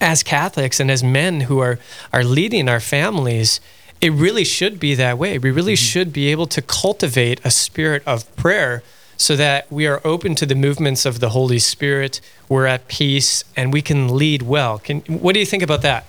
as 0.00 0.22
Catholics 0.22 0.80
and 0.80 0.90
as 0.90 1.02
men 1.02 1.42
who 1.42 1.58
are 1.58 1.78
are 2.12 2.24
leading 2.24 2.68
our 2.68 2.80
families, 2.80 3.60
it 4.00 4.12
really 4.12 4.44
should 4.44 4.80
be 4.80 4.94
that 4.94 5.18
way. 5.18 5.38
We 5.38 5.50
really 5.50 5.74
mm-hmm. 5.74 5.84
should 5.84 6.12
be 6.12 6.28
able 6.28 6.46
to 6.46 6.62
cultivate 6.62 7.40
a 7.44 7.50
spirit 7.50 8.02
of 8.06 8.34
prayer 8.36 8.82
so 9.16 9.36
that 9.36 9.70
we 9.70 9.86
are 9.86 10.00
open 10.04 10.34
to 10.34 10.46
the 10.46 10.54
movements 10.54 11.06
of 11.06 11.20
the 11.20 11.28
Holy 11.28 11.60
Spirit, 11.60 12.20
we're 12.48 12.66
at 12.66 12.88
peace 12.88 13.44
and 13.56 13.72
we 13.72 13.80
can 13.80 14.16
lead 14.16 14.42
well. 14.42 14.78
Can 14.78 15.00
what 15.02 15.34
do 15.34 15.40
you 15.40 15.46
think 15.46 15.62
about 15.62 15.82
that? 15.82 16.06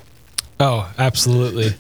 Oh, 0.60 0.92
absolutely. 0.98 1.76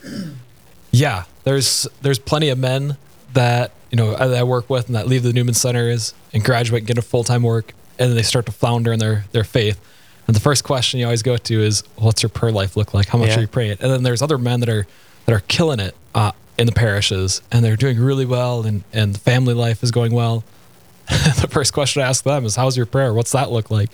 Yeah, 0.91 1.23
there's 1.43 1.87
there's 2.01 2.19
plenty 2.19 2.49
of 2.49 2.59
men 2.59 2.97
that 3.33 3.71
you 3.89 3.95
know 3.95 4.13
I, 4.13 4.39
I 4.39 4.43
work 4.43 4.69
with 4.69 4.87
and 4.87 4.95
that 4.95 5.07
leave 5.07 5.23
the 5.23 5.33
Newman 5.33 5.55
Centers 5.55 6.13
and 6.31 6.43
graduate 6.43 6.81
and 6.81 6.87
get 6.87 6.97
a 6.99 7.01
full 7.01 7.23
time 7.23 7.41
work, 7.41 7.73
and 7.99 8.09
then 8.09 8.15
they 8.15 8.23
start 8.23 8.45
to 8.47 8.51
flounder 8.51 8.91
in 8.91 8.99
their 8.99 9.25
their 9.31 9.43
faith. 9.43 9.79
And 10.27 10.35
the 10.35 10.39
first 10.39 10.63
question 10.63 10.99
you 10.99 11.05
always 11.05 11.23
go 11.23 11.37
to 11.37 11.61
is, 11.61 11.83
"What's 11.97 12.23
your 12.23 12.29
prayer 12.29 12.51
life 12.51 12.77
look 12.77 12.93
like? 12.93 13.07
How 13.09 13.17
much 13.17 13.29
Yeah. 13.29 13.37
are 13.39 13.41
you 13.41 13.47
praying?" 13.47 13.77
And 13.81 13.91
then 13.91 14.03
there's 14.03 14.21
other 14.21 14.37
men 14.37 14.59
that 14.61 14.69
are 14.69 14.87
that 15.25 15.33
are 15.35 15.43
killing 15.47 15.79
it 15.79 15.95
uh, 16.15 16.31
in 16.57 16.65
the 16.65 16.71
parishes, 16.71 17.41
and 17.51 17.63
they're 17.63 17.75
doing 17.75 17.99
really 17.99 18.25
well, 18.25 18.63
and 18.65 18.83
and 18.93 19.15
the 19.15 19.19
family 19.19 19.53
life 19.53 19.83
is 19.83 19.91
going 19.91 20.13
well. 20.13 20.43
the 21.07 21.47
first 21.49 21.73
question 21.73 22.01
I 22.01 22.07
ask 22.07 22.23
them 22.23 22.45
is, 22.45 22.55
"How's 22.55 22.77
your 22.77 22.85
prayer? 22.85 23.13
What's 23.13 23.31
that 23.31 23.51
look 23.51 23.69
like?" 23.69 23.89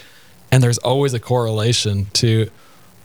And 0.52 0.62
there's 0.64 0.78
always 0.80 1.14
a 1.14 1.20
correlation 1.20 2.08
to 2.14 2.50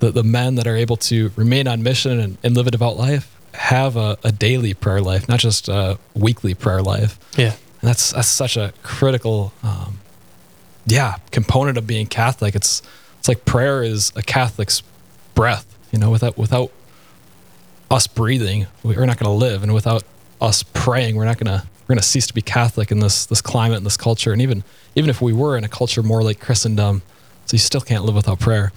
the, 0.00 0.10
the 0.10 0.22
men 0.24 0.54
that 0.56 0.66
are 0.66 0.76
able 0.76 0.96
to 0.96 1.30
remain 1.36 1.68
on 1.68 1.82
mission 1.82 2.18
and, 2.20 2.38
and 2.42 2.54
live 2.56 2.66
a 2.66 2.70
devout 2.70 2.96
life 2.96 3.30
have 3.54 3.96
a, 3.96 4.18
a 4.24 4.32
daily 4.32 4.74
prayer 4.74 5.00
life, 5.00 5.28
not 5.28 5.38
just 5.38 5.68
a 5.68 5.96
weekly 6.14 6.54
prayer 6.54 6.82
life. 6.82 7.18
Yeah. 7.38 7.52
And 7.80 7.88
that's 7.90 8.12
that's 8.12 8.28
such 8.28 8.56
a 8.56 8.72
critical, 8.82 9.52
um, 9.62 10.00
yeah, 10.86 11.16
component 11.30 11.78
of 11.78 11.86
being 11.86 12.06
Catholic. 12.06 12.54
It's 12.54 12.82
it's 13.18 13.28
like 13.28 13.44
prayer 13.44 13.82
is 13.82 14.12
a 14.16 14.22
Catholic's 14.22 14.82
breath. 15.34 15.66
You 15.92 15.98
know, 15.98 16.10
without 16.10 16.36
without 16.36 16.70
us 17.90 18.06
breathing, 18.06 18.66
we're 18.82 19.06
not 19.06 19.18
going 19.18 19.30
to 19.30 19.30
live, 19.30 19.62
and 19.62 19.72
without 19.72 20.04
us 20.40 20.62
praying, 20.62 21.16
we're 21.16 21.24
not 21.24 21.38
going 21.38 21.58
to 21.58 21.66
we're 21.84 21.94
going 21.94 22.00
to 22.00 22.04
cease 22.04 22.26
to 22.26 22.34
be 22.34 22.42
Catholic 22.42 22.90
in 22.90 23.00
this 23.00 23.26
this 23.26 23.40
climate 23.40 23.78
and 23.78 23.86
this 23.86 23.96
culture. 23.96 24.32
And 24.32 24.42
even 24.42 24.64
even 24.94 25.10
if 25.10 25.20
we 25.20 25.32
were 25.32 25.56
in 25.56 25.64
a 25.64 25.68
culture 25.68 26.02
more 26.02 26.22
like 26.22 26.40
Christendom, 26.40 27.02
so 27.46 27.54
you 27.54 27.58
still 27.58 27.80
can't 27.80 28.04
live 28.04 28.14
without 28.14 28.40
prayer. 28.40 28.72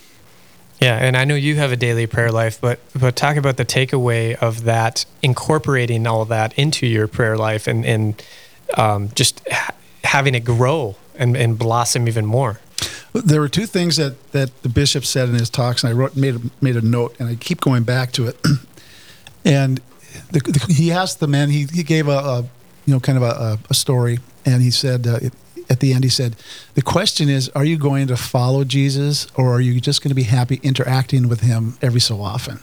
Yeah, 0.80 0.96
and 0.98 1.18
I 1.18 1.26
know 1.26 1.34
you 1.34 1.56
have 1.56 1.72
a 1.72 1.76
daily 1.76 2.06
prayer 2.06 2.32
life, 2.32 2.62
but 2.62 2.80
but 2.94 3.16
talk 3.16 3.36
about 3.36 3.58
the 3.58 3.66
takeaway 3.66 4.36
of 4.36 4.64
that, 4.66 5.06
incorporating 5.24 6.06
all 6.06 6.22
of 6.22 6.28
that 6.30 6.58
into 6.58 6.86
your 6.86 7.08
prayer 7.08 7.36
life, 7.36 7.68
and 7.68 7.86
and 7.86 8.24
um, 8.76 9.10
just 9.16 9.42
ha- 9.50 9.74
having 10.04 10.36
it 10.36 10.46
grow 10.46 10.96
and, 11.18 11.36
and 11.36 11.58
blossom 11.58 12.08
even 12.08 12.26
more. 12.26 12.60
There 13.14 13.42
were 13.42 13.50
two 13.50 13.66
things 13.66 13.96
that, 13.98 14.32
that 14.32 14.62
the 14.64 14.70
bishop 14.70 15.04
said 15.06 15.30
in 15.30 15.36
his 15.36 15.50
talks, 15.50 15.84
and 15.84 15.92
I 15.92 15.94
wrote 15.96 16.16
made 16.16 16.36
a, 16.36 16.40
made 16.62 16.76
a 16.76 16.82
note, 16.82 17.16
and 17.20 17.28
I 17.28 17.36
keep 17.36 17.62
going 17.62 17.84
back 17.84 18.12
to 18.14 18.28
it. 18.28 18.38
and 19.46 19.80
the, 20.32 20.40
the, 20.40 20.74
he 20.74 20.92
asked 20.92 21.20
the 21.20 21.28
men. 21.28 21.50
He, 21.50 21.66
he 21.74 21.84
gave 21.84 22.08
a, 22.08 22.12
a 22.18 22.42
you 22.86 22.94
know 22.94 23.00
kind 23.00 23.18
of 23.18 23.24
a, 23.24 23.60
a 23.70 23.74
story, 23.74 24.20
and 24.46 24.62
he 24.62 24.72
said 24.72 25.08
uh, 25.08 25.16
it, 25.22 25.34
at 25.70 25.80
the 25.80 25.94
end 25.94 26.04
he 26.04 26.10
said, 26.10 26.36
"The 26.76 26.82
question 26.82 27.30
is, 27.30 27.50
are 27.50 27.66
you 27.66 27.78
going 27.78 28.08
to 28.08 28.18
follow 28.18 28.64
Jesus, 28.64 29.28
or 29.36 29.54
are 29.54 29.62
you 29.62 29.80
just 29.82 30.04
going 30.04 30.10
to 30.10 30.16
be 30.16 30.24
happy 30.24 30.60
interacting 30.62 31.28
with 31.28 31.42
him 31.42 31.78
every 31.82 32.02
so 32.02 32.22
often?" 32.22 32.60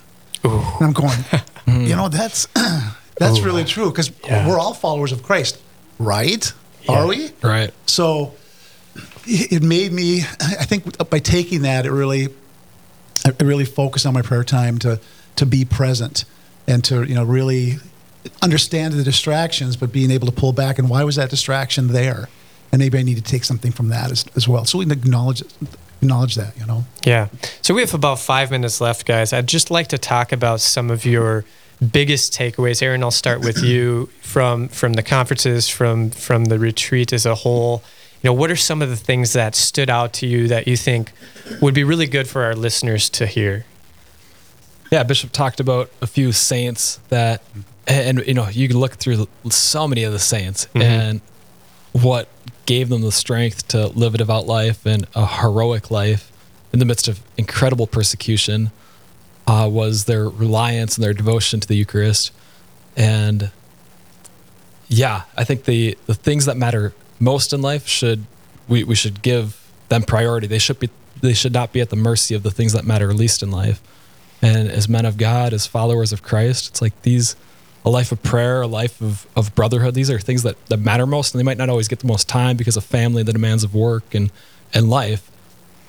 Ooh. 0.47 0.51
And 0.79 0.83
I'm 0.83 0.93
going, 0.93 1.19
you 1.89 1.97
know, 1.97 2.09
that's 2.09 2.47
that's 3.17 3.39
Ooh. 3.39 3.45
really 3.45 3.65
true 3.65 3.91
because 3.91 4.11
Yeah. 4.25 4.47
we're 4.47 4.59
all 4.59 4.75
followers 4.75 5.11
of 5.11 5.23
Christ, 5.23 5.61
right? 5.99 6.53
Yeah. 6.83 6.93
Are 7.01 7.07
we? 7.07 7.31
Right. 7.43 7.73
So 7.87 8.35
it 9.27 9.63
made 9.63 9.93
me. 9.93 10.21
I 10.41 10.65
think 10.65 11.09
by 11.11 11.19
taking 11.19 11.63
that, 11.63 11.87
it 11.87 11.93
really, 11.93 12.29
I 13.25 13.33
really 13.43 13.65
focused 13.65 14.07
on 14.07 14.15
my 14.15 14.23
prayer 14.23 14.45
time 14.45 14.79
to 14.81 15.01
to 15.37 15.47
be 15.47 15.65
present 15.65 16.25
and 16.67 16.85
to 16.85 17.03
you 17.05 17.15
know 17.15 17.25
really 17.25 17.77
understand 18.43 18.95
the 18.95 19.05
distractions, 19.05 19.77
but 19.77 19.93
being 19.93 20.11
able 20.11 20.27
to 20.27 20.33
pull 20.33 20.53
back 20.53 20.79
and 20.79 20.89
why 20.89 21.05
was 21.05 21.17
that 21.17 21.31
distraction 21.31 21.89
there, 21.89 22.29
and 22.73 22.79
maybe 22.81 22.99
I 22.99 23.03
need 23.03 23.17
to 23.17 23.23
take 23.23 23.45
something 23.45 23.73
from 23.73 23.89
that 23.89 24.11
as, 24.11 24.25
as 24.37 24.49
well. 24.49 24.65
So 24.65 24.79
we 24.79 24.85
can 24.85 24.93
acknowledge 24.93 25.43
acknowledge 26.01 26.35
that. 26.37 26.59
You 26.59 26.67
know. 26.67 26.85
Yeah. 27.05 27.29
So 27.63 27.75
we 27.75 27.81
have 27.81 27.95
about 27.95 28.19
five 28.19 28.51
minutes 28.51 28.81
left, 28.81 29.07
guys. 29.07 29.33
I'd 29.33 29.49
just 29.49 29.71
like 29.71 29.89
to 29.89 29.99
talk 29.99 30.33
about 30.33 30.61
some 30.61 30.91
of 30.91 31.05
your 31.05 31.45
biggest 31.93 32.33
takeaways. 32.33 32.83
Aaron, 32.83 33.03
I'll 33.03 33.11
start 33.11 33.41
with 33.41 33.63
you 33.63 34.07
from 34.21 34.69
from 34.69 34.95
the 34.95 35.03
conferences, 35.03 35.69
from 35.69 36.11
from 36.11 36.47
the 36.47 36.59
retreat 36.59 37.13
as 37.13 37.27
a 37.27 37.35
whole. 37.35 37.83
You 38.25 38.31
know, 38.31 38.35
what 38.35 38.51
are 38.51 38.57
some 38.57 38.81
of 38.81 38.89
the 38.89 38.97
things 38.97 39.35
that 39.35 39.55
stood 39.55 39.91
out 39.91 40.15
to 40.15 40.27
you 40.27 40.49
that 40.49 40.67
you 40.67 40.79
think 40.79 41.13
would 41.61 41.75
be 41.75 41.85
really 41.85 42.07
good 42.07 42.27
for 42.27 42.43
our 42.43 42.55
listeners 42.55 43.11
to 43.11 43.27
hear? 43.27 43.67
Yeah, 44.91 45.03
Bishop 45.03 45.31
talked 45.31 45.61
about 45.61 45.91
a 46.01 46.07
few 46.07 46.33
saints 46.33 47.01
that, 47.11 47.43
and 47.87 48.27
you 48.27 48.33
know, 48.33 48.49
you 48.49 48.67
can 48.67 48.79
look 48.79 48.95
through 48.95 49.29
so 49.51 49.87
many 49.87 50.05
of 50.05 50.13
the 50.15 50.19
saints 50.19 50.67
and 50.75 51.21
what 51.93 52.29
gave 52.65 52.89
them 52.89 53.03
the 53.03 53.13
strength 53.13 53.69
to 53.69 53.89
live 53.89 54.15
a 54.15 54.19
devout 54.19 54.47
life 54.47 54.87
and 54.87 55.07
a 55.15 55.27
heroic 55.27 55.91
life 55.91 56.33
in 56.73 56.79
the 56.79 56.87
midst 56.87 57.09
of 57.09 57.21
incredible 57.37 57.87
persecution 57.87 58.71
uh, 59.47 59.69
was 59.71 60.07
their 60.07 60.31
reliance 60.31 60.97
and 60.97 61.05
their 61.05 61.13
devotion 61.13 61.61
to 61.61 61.69
the 61.69 61.77
Eucharist. 61.77 62.33
And 62.97 63.51
yeah, 64.89 65.25
I 65.37 65.45
think 65.45 65.65
the 65.65 65.99
the 66.07 66.15
things 66.15 66.47
that 66.47 66.57
matter 66.57 66.95
most 67.21 67.53
in 67.53 67.63
life 67.63 67.87
should 67.87 68.27
we, 68.69 68.85
we 68.85 68.95
should 68.95 69.23
give 69.23 69.61
them 69.89 70.03
priority. 70.03 70.47
They 70.47 70.59
should 70.59 70.79
be 70.79 70.91
they 71.21 71.33
should 71.33 71.53
not 71.53 71.73
be 71.73 71.81
at 71.81 71.91
the 71.91 71.97
mercy 71.97 72.35
of 72.35 72.43
the 72.43 72.51
things 72.51 72.73
that 72.73 72.85
matter 72.85 73.13
least 73.15 73.43
in 73.43 73.51
life. 73.51 73.81
And 74.43 74.69
as 74.69 74.89
men 74.89 75.07
of 75.07 75.17
God, 75.17 75.53
as 75.53 75.67
followers 75.67 76.13
of 76.13 76.23
Christ, 76.23 76.69
it's 76.69 76.83
like 76.83 77.01
these 77.03 77.37
a 77.85 77.91
life 77.91 78.13
of 78.13 78.23
prayer, 78.23 78.63
a 78.63 78.67
life 78.67 79.01
of, 79.01 79.27
of 79.37 79.55
brotherhood. 79.55 79.95
These 79.95 80.11
are 80.11 80.19
things 80.19 80.43
that, 80.43 80.63
that 80.67 80.79
matter 80.79 81.07
most, 81.07 81.35
and 81.35 81.39
they 81.39 81.45
might 81.45 81.59
not 81.59 81.69
always 81.69 81.87
get 81.87 81.99
the 82.01 82.07
most 82.07 82.29
time 82.29 82.57
because 82.57 82.77
of 82.77 82.85
family, 82.85 83.23
the 83.23 83.33
demands 83.33 83.63
of 83.63 83.75
work 83.75 84.15
and, 84.15 84.33
and 84.73 84.89
life. 84.89 85.31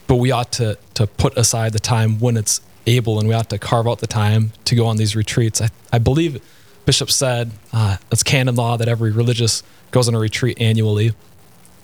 But 0.07 0.15
we 0.15 0.31
ought 0.31 0.51
to 0.53 0.77
to 0.93 1.07
put 1.07 1.37
aside 1.37 1.73
the 1.73 1.79
time 1.79 2.19
when 2.19 2.37
it's 2.37 2.61
able, 2.85 3.19
and 3.19 3.27
we 3.27 3.33
ought 3.33 3.49
to 3.49 3.57
carve 3.57 3.87
out 3.87 3.99
the 3.99 4.07
time 4.07 4.51
to 4.65 4.75
go 4.75 4.85
on 4.85 4.97
these 4.97 5.15
retreats. 5.15 5.61
I, 5.61 5.69
I 5.91 5.97
believe 5.97 6.41
Bishop 6.85 7.09
said 7.09 7.51
uh, 7.73 7.97
it's 8.11 8.23
canon 8.23 8.55
law 8.55 8.77
that 8.77 8.87
every 8.87 9.11
religious 9.11 9.63
goes 9.95 10.09
on 10.09 10.13
a 10.13 10.19
retreat 10.19 10.59
annually, 10.59 11.13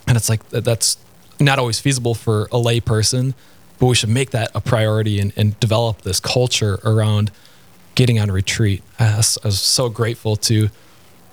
and 0.05 0.17
it's 0.17 0.27
like 0.27 0.47
that's 0.49 0.97
not 1.39 1.57
always 1.57 1.79
feasible 1.79 2.13
for 2.13 2.49
a 2.51 2.57
lay 2.57 2.81
person, 2.81 3.33
but 3.79 3.85
we 3.85 3.95
should 3.95 4.09
make 4.09 4.31
that 4.31 4.51
a 4.53 4.59
priority 4.59 5.17
and, 5.17 5.31
and 5.37 5.57
develop 5.61 6.01
this 6.01 6.19
culture 6.19 6.77
around 6.83 7.31
getting 7.95 8.19
on 8.19 8.29
a 8.29 8.33
retreat. 8.33 8.83
I 8.99 9.15
was, 9.15 9.37
I 9.45 9.47
was 9.47 9.61
so 9.61 9.87
grateful 9.87 10.35
to 10.35 10.69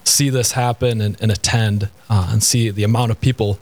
see 0.04 0.30
this 0.30 0.52
happen 0.52 1.00
and, 1.00 1.20
and 1.20 1.32
attend 1.32 1.90
uh, 2.08 2.28
and 2.30 2.44
see 2.44 2.70
the 2.70 2.84
amount 2.84 3.10
of 3.10 3.20
people 3.20 3.58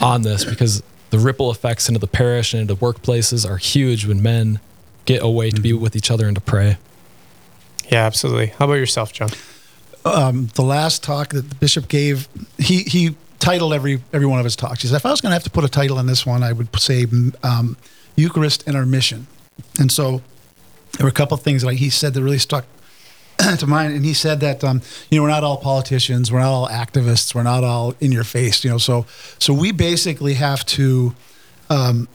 on 0.00 0.22
this 0.22 0.44
because 0.44 0.80
the 1.10 1.18
ripple 1.18 1.50
effects 1.50 1.88
into 1.88 1.98
the 1.98 2.06
parish 2.06 2.54
and 2.54 2.60
into 2.60 2.76
workplaces 2.76 3.48
are 3.48 3.56
huge 3.56 4.06
when 4.06 4.22
men 4.22 4.60
get 5.06 5.20
away 5.24 5.50
to 5.50 5.60
be 5.60 5.72
with 5.72 5.96
each 5.96 6.08
other 6.08 6.28
and 6.28 6.36
to 6.36 6.40
pray. 6.40 6.78
Yeah, 7.90 8.06
absolutely. 8.06 8.46
How 8.46 8.66
about 8.66 8.74
yourself, 8.74 9.12
John? 9.12 9.30
Um, 10.04 10.46
the 10.54 10.62
last 10.62 11.02
talk 11.02 11.30
that 11.30 11.48
the 11.48 11.54
bishop 11.54 11.88
gave, 11.88 12.28
he 12.58 12.82
he 12.82 13.16
titled 13.38 13.72
every 13.72 14.02
every 14.12 14.26
one 14.26 14.38
of 14.38 14.44
his 14.44 14.56
talks. 14.56 14.82
He 14.82 14.88
said, 14.88 14.96
if 14.96 15.06
I 15.06 15.10
was 15.10 15.20
going 15.20 15.30
to 15.30 15.34
have 15.34 15.44
to 15.44 15.50
put 15.50 15.64
a 15.64 15.68
title 15.68 15.98
on 15.98 16.06
this 16.06 16.26
one, 16.26 16.42
I 16.42 16.52
would 16.52 16.68
say 16.78 17.06
um, 17.42 17.76
Eucharist 18.16 18.64
and 18.66 18.76
our 18.76 18.86
mission. 18.86 19.26
And 19.78 19.90
so 19.90 20.22
there 20.92 21.04
were 21.04 21.08
a 21.08 21.12
couple 21.12 21.36
of 21.36 21.42
things 21.42 21.64
like 21.64 21.78
he 21.78 21.90
said 21.90 22.14
that 22.14 22.22
really 22.22 22.38
stuck 22.38 22.64
to 23.58 23.66
mind. 23.66 23.94
And 23.94 24.04
he 24.04 24.14
said 24.14 24.40
that 24.40 24.62
um, 24.62 24.82
you 25.10 25.18
know 25.18 25.22
we're 25.22 25.30
not 25.30 25.44
all 25.44 25.56
politicians, 25.56 26.30
we're 26.30 26.40
not 26.40 26.52
all 26.52 26.68
activists, 26.68 27.34
we're 27.34 27.42
not 27.42 27.64
all 27.64 27.94
in 28.00 28.12
your 28.12 28.24
face. 28.24 28.64
You 28.64 28.70
know, 28.70 28.78
so 28.78 29.06
so 29.38 29.52
we 29.52 29.72
basically 29.72 30.34
have 30.34 30.64
to. 30.66 31.14
Um, 31.70 32.08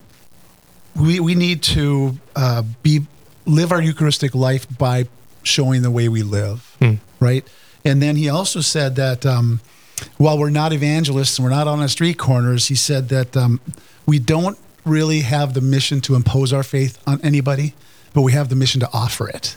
we, 0.96 1.20
we 1.20 1.34
need 1.34 1.62
to 1.62 2.18
uh, 2.34 2.62
be 2.82 3.06
live 3.46 3.72
our 3.72 3.80
Eucharistic 3.80 4.34
life 4.34 4.66
by 4.76 5.06
showing 5.42 5.82
the 5.82 5.90
way 5.90 6.08
we 6.08 6.22
live, 6.22 6.76
right? 7.20 7.46
And 7.84 8.02
then 8.02 8.16
he 8.16 8.28
also 8.28 8.60
said 8.60 8.96
that 8.96 9.24
um, 9.24 9.60
while 10.16 10.38
we're 10.38 10.50
not 10.50 10.72
evangelists 10.72 11.38
and 11.38 11.44
we're 11.44 11.54
not 11.54 11.66
on 11.66 11.80
the 11.80 11.88
street 11.88 12.18
corners, 12.18 12.68
he 12.68 12.74
said 12.74 13.08
that 13.08 13.36
um, 13.36 13.60
we 14.06 14.18
don't 14.18 14.58
really 14.84 15.20
have 15.20 15.54
the 15.54 15.60
mission 15.60 16.00
to 16.02 16.14
impose 16.14 16.52
our 16.52 16.62
faith 16.62 17.02
on 17.06 17.20
anybody, 17.22 17.74
but 18.14 18.22
we 18.22 18.32
have 18.32 18.48
the 18.48 18.56
mission 18.56 18.80
to 18.80 18.88
offer 18.92 19.28
it. 19.28 19.56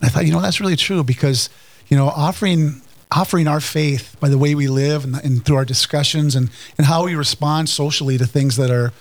And 0.00 0.06
I 0.06 0.08
thought, 0.08 0.26
you 0.26 0.32
know, 0.32 0.40
that's 0.40 0.60
really 0.60 0.76
true 0.76 1.02
because, 1.02 1.50
you 1.88 1.96
know, 1.96 2.08
offering 2.08 2.82
offering 3.12 3.46
our 3.46 3.60
faith 3.60 4.16
by 4.18 4.28
the 4.28 4.36
way 4.36 4.52
we 4.56 4.66
live 4.66 5.04
and, 5.04 5.14
and 5.24 5.44
through 5.44 5.54
our 5.54 5.64
discussions 5.64 6.34
and, 6.34 6.50
and 6.76 6.88
how 6.88 7.04
we 7.04 7.14
respond 7.14 7.68
socially 7.68 8.18
to 8.18 8.26
things 8.26 8.56
that 8.56 8.68
are 8.68 8.92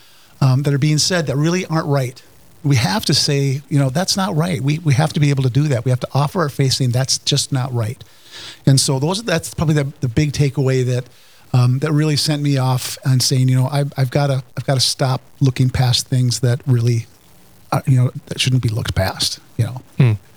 um, 0.42 0.62
that 0.64 0.74
are 0.74 0.78
being 0.78 0.98
said 0.98 1.28
that 1.28 1.36
really 1.36 1.66
aren't 1.66 1.88
right. 1.88 2.22
We 2.64 2.76
have 2.76 3.06
to 3.06 3.14
say, 3.14 3.62
you 3.70 3.80
know, 3.80 3.90
that's 3.90 4.18
not 4.18 4.36
right. 4.36 4.62
We, 4.62 4.80
we 4.80 4.94
have 4.94 5.14
to 5.14 5.20
be 5.20 5.30
able 5.30 5.44
to 5.44 5.50
do 5.50 5.68
that. 5.70 5.86
We 5.86 5.92
have 5.92 6.00
to 6.02 6.08
offer 6.14 6.42
our 6.42 6.50
faith 6.50 6.74
saying 6.74 6.92
that's 6.92 7.20
just 7.20 7.52
not 7.52 7.74
right. 7.74 8.04
And 8.66 8.80
so 8.80 9.00
those 9.00 9.24
that's 9.24 9.54
probably 9.54 9.76
the, 9.76 9.92
the 10.02 10.08
big 10.08 10.32
takeaway 10.32 10.86
that 10.86 11.06
um, 11.54 11.80
that 11.80 11.92
really 11.92 12.18
sent 12.18 12.42
me 12.42 12.58
off 12.58 12.98
and 13.06 13.22
saying, 13.22 13.48
you 13.48 13.56
know, 13.56 13.68
I've, 13.68 13.94
I've 13.98 14.12
got 14.12 14.28
to 14.28 14.44
I've 14.58 14.66
got 14.66 14.76
to 14.76 14.82
stop 14.82 15.22
looking 15.40 15.70
past 15.70 16.08
things 16.08 16.42
that 16.42 16.62
really, 16.66 17.06
are, 17.72 17.84
you 17.86 17.98
know, 17.98 18.12
that 18.26 18.40
shouldn't 18.40 18.62
be 18.62 18.70
looked 18.70 18.96
past. 18.96 19.40
You 19.58 19.66
know, 19.66 19.82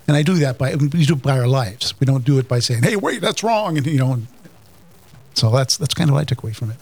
and 0.06 0.16
I 0.16 0.22
do 0.22 0.34
that 0.34 0.58
by 0.58 0.74
we 0.74 0.88
do 0.88 1.14
it 1.14 1.22
by 1.22 1.38
our 1.38 1.48
lives. 1.48 1.94
We 2.00 2.06
don't 2.06 2.24
do 2.24 2.38
it 2.38 2.48
by 2.48 2.60
saying, 2.60 2.82
hey, 2.82 2.96
wait, 2.96 3.20
that's 3.20 3.42
wrong, 3.42 3.76
and 3.76 3.86
you 3.86 3.98
know. 3.98 4.12
And 4.12 4.26
so 5.34 5.50
that's 5.50 5.76
that's 5.76 5.94
kind 5.94 6.08
of 6.08 6.14
what 6.14 6.20
I 6.20 6.24
took 6.24 6.42
away 6.42 6.52
from 6.52 6.70
it. 6.70 6.76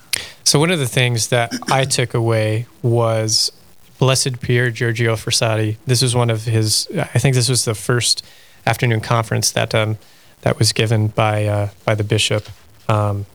So 0.44 0.60
one 0.60 0.70
of 0.70 0.78
the 0.78 0.86
things 0.86 1.28
that 1.28 1.52
I 1.70 1.84
took 1.84 2.14
away 2.14 2.66
was 2.82 3.50
Blessed 3.98 4.40
Pier 4.40 4.70
Giorgio 4.70 5.16
Frassati. 5.16 5.76
This 5.86 6.02
was 6.02 6.14
one 6.14 6.30
of 6.30 6.44
his. 6.44 6.88
I 6.96 7.18
think 7.18 7.34
this 7.34 7.48
was 7.48 7.64
the 7.64 7.74
first 7.74 8.24
afternoon 8.66 9.00
conference 9.00 9.50
that 9.52 9.74
um, 9.74 9.98
that 10.42 10.58
was 10.58 10.72
given 10.72 11.08
by 11.08 11.44
uh, 11.46 11.68
by 11.84 11.94
the 11.94 12.04
bishop, 12.04 12.48
um, 12.88 13.26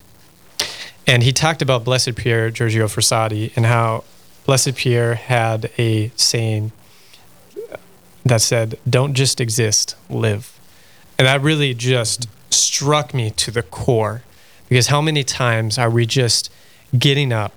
and 1.07 1.23
he 1.23 1.31
talked 1.33 1.61
about 1.61 1.83
Blessed 1.83 2.15
Pier 2.15 2.49
Giorgio 2.49 2.87
Frassati 2.87 3.51
and 3.55 3.65
how 3.65 4.03
Blessed 4.45 4.75
Pier 4.75 5.15
had 5.15 5.69
a 5.77 6.11
saying 6.15 6.71
that 8.25 8.41
said, 8.41 8.77
"Don't 8.89 9.13
just 9.13 9.41
exist, 9.41 9.95
live," 10.09 10.57
and 11.17 11.27
that 11.27 11.41
really 11.41 11.73
just 11.73 12.27
struck 12.49 13.13
me 13.13 13.29
to 13.31 13.51
the 13.51 13.63
core 13.63 14.21
because 14.69 14.87
how 14.87 15.01
many 15.01 15.23
times 15.23 15.77
are 15.77 15.89
we 15.89 16.05
just 16.05 16.49
getting 16.97 17.31
up, 17.33 17.53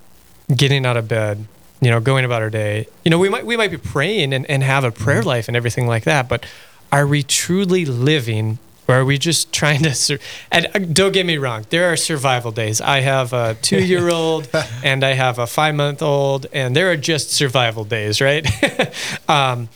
getting 0.55 0.87
out 0.87 0.97
of 0.97 1.09
bed, 1.09 1.47
you 1.81 1.91
know, 1.91 2.01
going 2.01 2.25
about 2.25 2.41
our 2.43 2.51
day. 2.51 2.87
You 3.05 3.11
know, 3.11 3.19
we 3.19 3.29
might 3.29 3.45
we 3.47 3.57
might 3.57 3.71
be 3.71 3.77
praying 3.77 4.33
and, 4.33 4.49
and 4.51 4.63
have 4.63 4.85
a 4.85 4.91
prayer 4.91 5.21
Mm-hmm. 5.21 5.29
life 5.29 5.49
and 5.49 5.57
everything 5.57 5.87
like 5.87 6.05
that, 6.05 6.29
but 6.29 6.47
are 6.93 7.07
we 7.07 7.23
truly 7.23 7.85
living 7.85 8.59
or 8.87 8.97
are 8.97 9.05
we 9.05 9.19
just 9.19 9.53
trying 9.53 9.83
to 9.83 9.95
sur- 9.95 10.19
and 10.51 10.67
uh, 10.75 10.79
don't 10.79 11.13
get 11.13 11.27
me 11.27 11.39
wrong, 11.39 11.67
there 11.71 11.91
are 11.93 11.97
survival 11.97 12.53
days. 12.53 12.81
I 12.81 13.01
have 13.01 13.33
a 13.33 13.57
2-year-old 13.63 14.49
and 14.85 15.05
I 15.05 15.15
have 15.15 15.39
a 15.39 15.45
5-month-old 15.45 16.47
and 16.53 16.77
there 16.77 16.91
are 16.91 16.97
just 16.97 17.31
survival 17.31 17.85
days, 17.85 18.21
right? 18.21 18.47
um, 19.29 19.69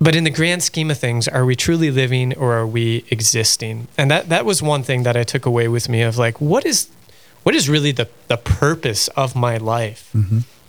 but 0.00 0.14
in 0.14 0.24
the 0.24 0.30
grand 0.30 0.62
scheme 0.62 0.90
of 0.90 0.98
things, 0.98 1.26
are 1.26 1.44
we 1.44 1.56
truly 1.56 1.90
living 1.90 2.36
or 2.36 2.54
are 2.54 2.66
we 2.66 3.04
existing? 3.10 3.88
And 3.96 4.10
that 4.10 4.28
that 4.28 4.44
was 4.44 4.62
one 4.62 4.82
thing 4.82 5.04
that 5.04 5.16
I 5.16 5.22
took 5.22 5.46
away 5.46 5.68
with 5.68 5.88
me 5.88 6.02
of 6.02 6.18
like, 6.18 6.40
what 6.40 6.66
is 6.66 6.90
what 7.44 7.54
is 7.54 7.68
really 7.68 7.92
the, 7.92 8.08
the 8.28 8.36
purpose 8.36 9.08
of 9.08 9.34
my 9.34 9.56
life? 9.56 10.10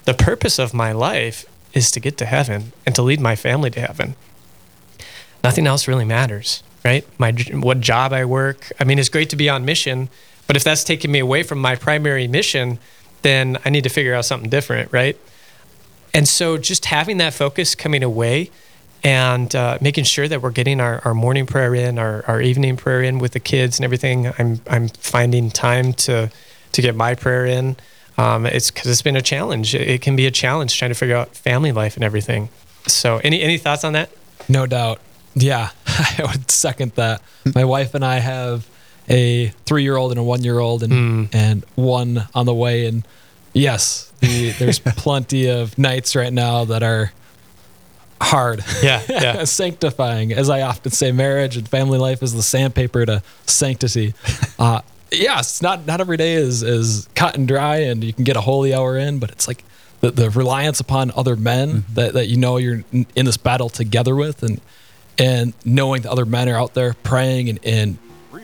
The 0.04 0.14
purpose 0.14 0.58
of 0.58 0.72
my 0.72 0.92
life 0.92 1.44
is 1.74 1.90
to 1.90 2.00
get 2.00 2.16
to 2.18 2.24
heaven 2.24 2.72
and 2.86 2.94
to 2.94 3.02
lead 3.02 3.20
my 3.20 3.36
family 3.36 3.70
to 3.72 3.80
heaven. 3.80 4.14
Nothing 5.44 5.66
else 5.66 5.86
really 5.86 6.04
matters, 6.04 6.62
right? 6.84 7.04
My 7.18 7.32
what 7.52 7.80
job 7.80 8.12
I 8.12 8.24
work. 8.24 8.70
I 8.80 8.84
mean, 8.84 8.98
it's 8.98 9.08
great 9.08 9.30
to 9.30 9.36
be 9.36 9.48
on 9.48 9.64
mission, 9.64 10.08
but 10.46 10.56
if 10.56 10.64
that's 10.64 10.84
taking 10.84 11.12
me 11.12 11.18
away 11.18 11.42
from 11.42 11.58
my 11.58 11.76
primary 11.76 12.26
mission, 12.26 12.78
then 13.22 13.58
I 13.64 13.70
need 13.70 13.84
to 13.84 13.90
figure 13.90 14.14
out 14.14 14.24
something 14.24 14.48
different, 14.48 14.92
right? 14.92 15.18
And 16.14 16.26
so 16.28 16.56
just 16.56 16.86
having 16.86 17.18
that 17.18 17.34
focus 17.34 17.74
coming 17.74 18.02
away 18.02 18.50
and 19.04 19.54
uh, 19.54 19.78
making 19.80 20.04
sure 20.04 20.26
that 20.26 20.42
we're 20.42 20.50
getting 20.50 20.80
our, 20.80 21.00
our 21.04 21.14
morning 21.14 21.46
prayer 21.46 21.74
in, 21.74 21.98
our, 21.98 22.24
our 22.26 22.40
evening 22.40 22.76
prayer 22.76 23.02
in 23.02 23.18
with 23.18 23.32
the 23.32 23.40
kids 23.40 23.78
and 23.78 23.84
everything. 23.84 24.32
I'm, 24.38 24.60
I'm 24.68 24.88
finding 24.88 25.50
time 25.50 25.92
to, 25.94 26.30
to 26.72 26.82
get 26.82 26.94
my 26.96 27.14
prayer 27.14 27.46
in. 27.46 27.76
Um, 28.16 28.46
it's 28.46 28.70
because 28.70 28.90
it's 28.90 29.02
been 29.02 29.16
a 29.16 29.22
challenge. 29.22 29.74
It, 29.74 29.88
it 29.88 30.02
can 30.02 30.16
be 30.16 30.26
a 30.26 30.30
challenge 30.30 30.76
trying 30.76 30.90
to 30.90 30.96
figure 30.96 31.14
out 31.14 31.36
family 31.36 31.70
life 31.70 31.94
and 31.94 32.02
everything. 32.02 32.48
So 32.86 33.18
any, 33.18 33.40
any 33.40 33.58
thoughts 33.58 33.84
on 33.84 33.92
that? 33.92 34.10
No 34.48 34.66
doubt. 34.66 35.00
Yeah, 35.34 35.70
I 36.18 36.24
would 36.30 36.50
second 36.50 36.92
that. 36.92 37.22
My 37.54 37.64
wife 37.64 37.94
and 37.94 38.04
I 38.04 38.18
have 38.18 38.68
a 39.08 39.48
three-year-old 39.66 40.12
and 40.12 40.20
a 40.20 40.22
one-year-old, 40.22 40.82
and 40.82 41.34
and 41.34 41.64
one 41.74 42.28
on 42.34 42.46
the 42.46 42.54
way. 42.54 42.86
And 42.86 43.06
yes, 43.52 44.12
the, 44.20 44.50
there's 44.50 44.78
plenty 44.84 45.48
of 45.48 45.76
nights 45.78 46.14
right 46.14 46.32
now 46.32 46.64
that 46.66 46.82
are 46.82 47.12
hard. 48.20 48.64
Yeah, 48.82 49.02
yeah. 49.08 49.44
sanctifying, 49.44 50.32
as 50.32 50.50
I 50.50 50.62
often 50.62 50.92
say, 50.92 51.12
marriage 51.12 51.56
and 51.56 51.68
family 51.68 51.98
life 51.98 52.22
is 52.22 52.32
the 52.34 52.42
sandpaper 52.42 53.06
to 53.06 53.22
sanctity. 53.46 54.14
Uh, 54.58 54.82
yes, 55.10 55.62
not 55.62 55.86
not 55.86 56.00
every 56.00 56.16
day 56.16 56.34
is 56.34 56.62
is 56.62 57.08
cut 57.14 57.36
and 57.36 57.48
dry, 57.48 57.78
and 57.78 58.04
you 58.04 58.12
can 58.12 58.24
get 58.24 58.36
a 58.36 58.42
holy 58.42 58.74
hour 58.74 58.96
in, 58.96 59.18
but 59.18 59.30
it's 59.30 59.48
like 59.48 59.64
the, 60.00 60.10
the 60.10 60.30
reliance 60.30 60.80
upon 60.80 61.10
other 61.16 61.34
men 61.36 61.84
that, 61.94 62.12
that 62.14 62.28
you 62.28 62.36
know 62.36 62.56
you're 62.56 62.84
in 62.92 63.24
this 63.24 63.36
battle 63.36 63.68
together 63.68 64.14
with, 64.14 64.42
and 64.42 64.60
and 65.18 65.52
knowing 65.64 66.02
that 66.02 66.10
other 66.10 66.24
men 66.24 66.48
are 66.48 66.56
out 66.56 66.74
there 66.74 66.94
praying 67.02 67.48
and 67.48 67.58
and 67.64 67.98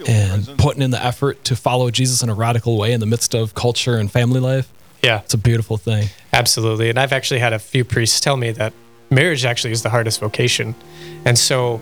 and 0.06 0.58
putting 0.58 0.82
in 0.82 0.90
the 0.90 1.02
effort 1.02 1.44
to 1.44 1.56
follow 1.56 1.90
Jesus 1.90 2.22
in 2.22 2.28
a 2.28 2.34
radical 2.34 2.76
way 2.76 2.92
in 2.92 3.00
the 3.00 3.06
midst 3.06 3.34
of 3.34 3.54
culture 3.54 3.96
and 3.96 4.10
family 4.10 4.40
life. 4.40 4.70
Yeah, 5.02 5.20
It's 5.20 5.34
a 5.34 5.38
beautiful 5.38 5.76
thing. 5.76 6.08
Absolutely. 6.32 6.90
And 6.90 6.98
I've 6.98 7.12
actually 7.12 7.40
had 7.40 7.52
a 7.52 7.58
few 7.58 7.84
priests 7.84 8.20
tell 8.20 8.36
me 8.36 8.50
that 8.52 8.72
marriage 9.10 9.44
actually 9.44 9.72
is 9.72 9.82
the 9.82 9.90
hardest 9.90 10.20
vocation. 10.20 10.74
And 11.24 11.38
so 11.38 11.80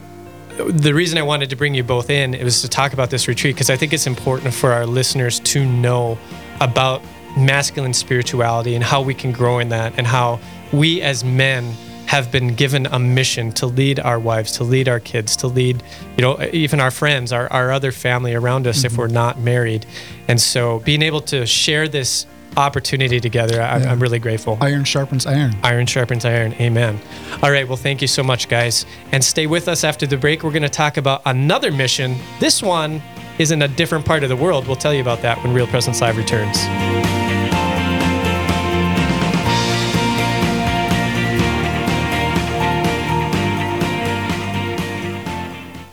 the 0.68 0.92
reason 0.92 1.18
I 1.18 1.22
wanted 1.22 1.50
to 1.50 1.56
bring 1.56 1.74
you 1.74 1.82
both 1.82 2.10
in 2.10 2.34
it 2.34 2.44
was 2.44 2.62
to 2.62 2.68
talk 2.68 2.92
about 2.92 3.10
this 3.10 3.28
retreat 3.28 3.54
because 3.54 3.70
I 3.70 3.76
think 3.76 3.92
it's 3.92 4.06
important 4.06 4.52
for 4.52 4.72
our 4.72 4.86
listeners 4.86 5.40
to 5.40 5.64
know 5.64 6.18
about 6.60 7.02
masculine 7.36 7.94
spirituality 7.94 8.74
and 8.74 8.84
how 8.84 9.00
we 9.00 9.14
can 9.14 9.32
grow 9.32 9.58
in 9.58 9.70
that 9.70 9.94
and 9.96 10.06
how 10.06 10.38
we 10.72 11.00
as 11.00 11.24
men 11.24 11.72
have 12.12 12.30
been 12.30 12.54
given 12.54 12.84
a 12.84 12.98
mission 12.98 13.50
to 13.50 13.64
lead 13.64 13.98
our 13.98 14.18
wives, 14.18 14.52
to 14.52 14.64
lead 14.64 14.86
our 14.86 15.00
kids, 15.00 15.34
to 15.34 15.46
lead, 15.46 15.82
you 16.14 16.20
know, 16.20 16.38
even 16.52 16.78
our 16.78 16.90
friends, 16.90 17.32
our, 17.32 17.50
our 17.50 17.72
other 17.72 17.90
family 17.90 18.34
around 18.34 18.66
us 18.66 18.84
if 18.84 18.92
mm-hmm. 18.92 19.00
we're 19.00 19.08
not 19.08 19.38
married. 19.38 19.86
And 20.28 20.38
so 20.38 20.80
being 20.80 21.00
able 21.00 21.22
to 21.22 21.46
share 21.46 21.88
this 21.88 22.26
opportunity 22.58 23.18
together, 23.18 23.62
I'm, 23.62 23.82
Yeah. 23.82 23.92
I'm 23.92 23.98
really 23.98 24.18
grateful. 24.18 24.58
Iron 24.60 24.84
sharpens 24.84 25.24
iron. 25.24 25.56
Iron 25.62 25.86
sharpens 25.86 26.26
iron. 26.26 26.52
Amen. 26.60 27.00
All 27.42 27.50
right. 27.50 27.66
Well, 27.66 27.78
thank 27.78 28.02
you 28.02 28.08
so 28.08 28.22
much, 28.22 28.46
guys. 28.46 28.84
And 29.12 29.24
stay 29.24 29.46
with 29.46 29.66
us 29.66 29.82
after 29.82 30.06
the 30.06 30.18
break. 30.18 30.42
We're 30.42 30.50
going 30.50 30.64
to 30.64 30.68
talk 30.68 30.98
about 30.98 31.22
another 31.24 31.72
mission. 31.72 32.18
This 32.40 32.62
one 32.62 33.00
is 33.38 33.52
in 33.52 33.62
a 33.62 33.68
different 33.68 34.04
part 34.04 34.22
of 34.22 34.28
the 34.28 34.36
world. 34.36 34.66
We'll 34.66 34.76
tell 34.76 34.92
you 34.92 35.00
about 35.00 35.22
that 35.22 35.42
when 35.42 35.54
Real 35.54 35.66
Presence 35.66 36.02
Live 36.02 36.18
returns. 36.18 37.21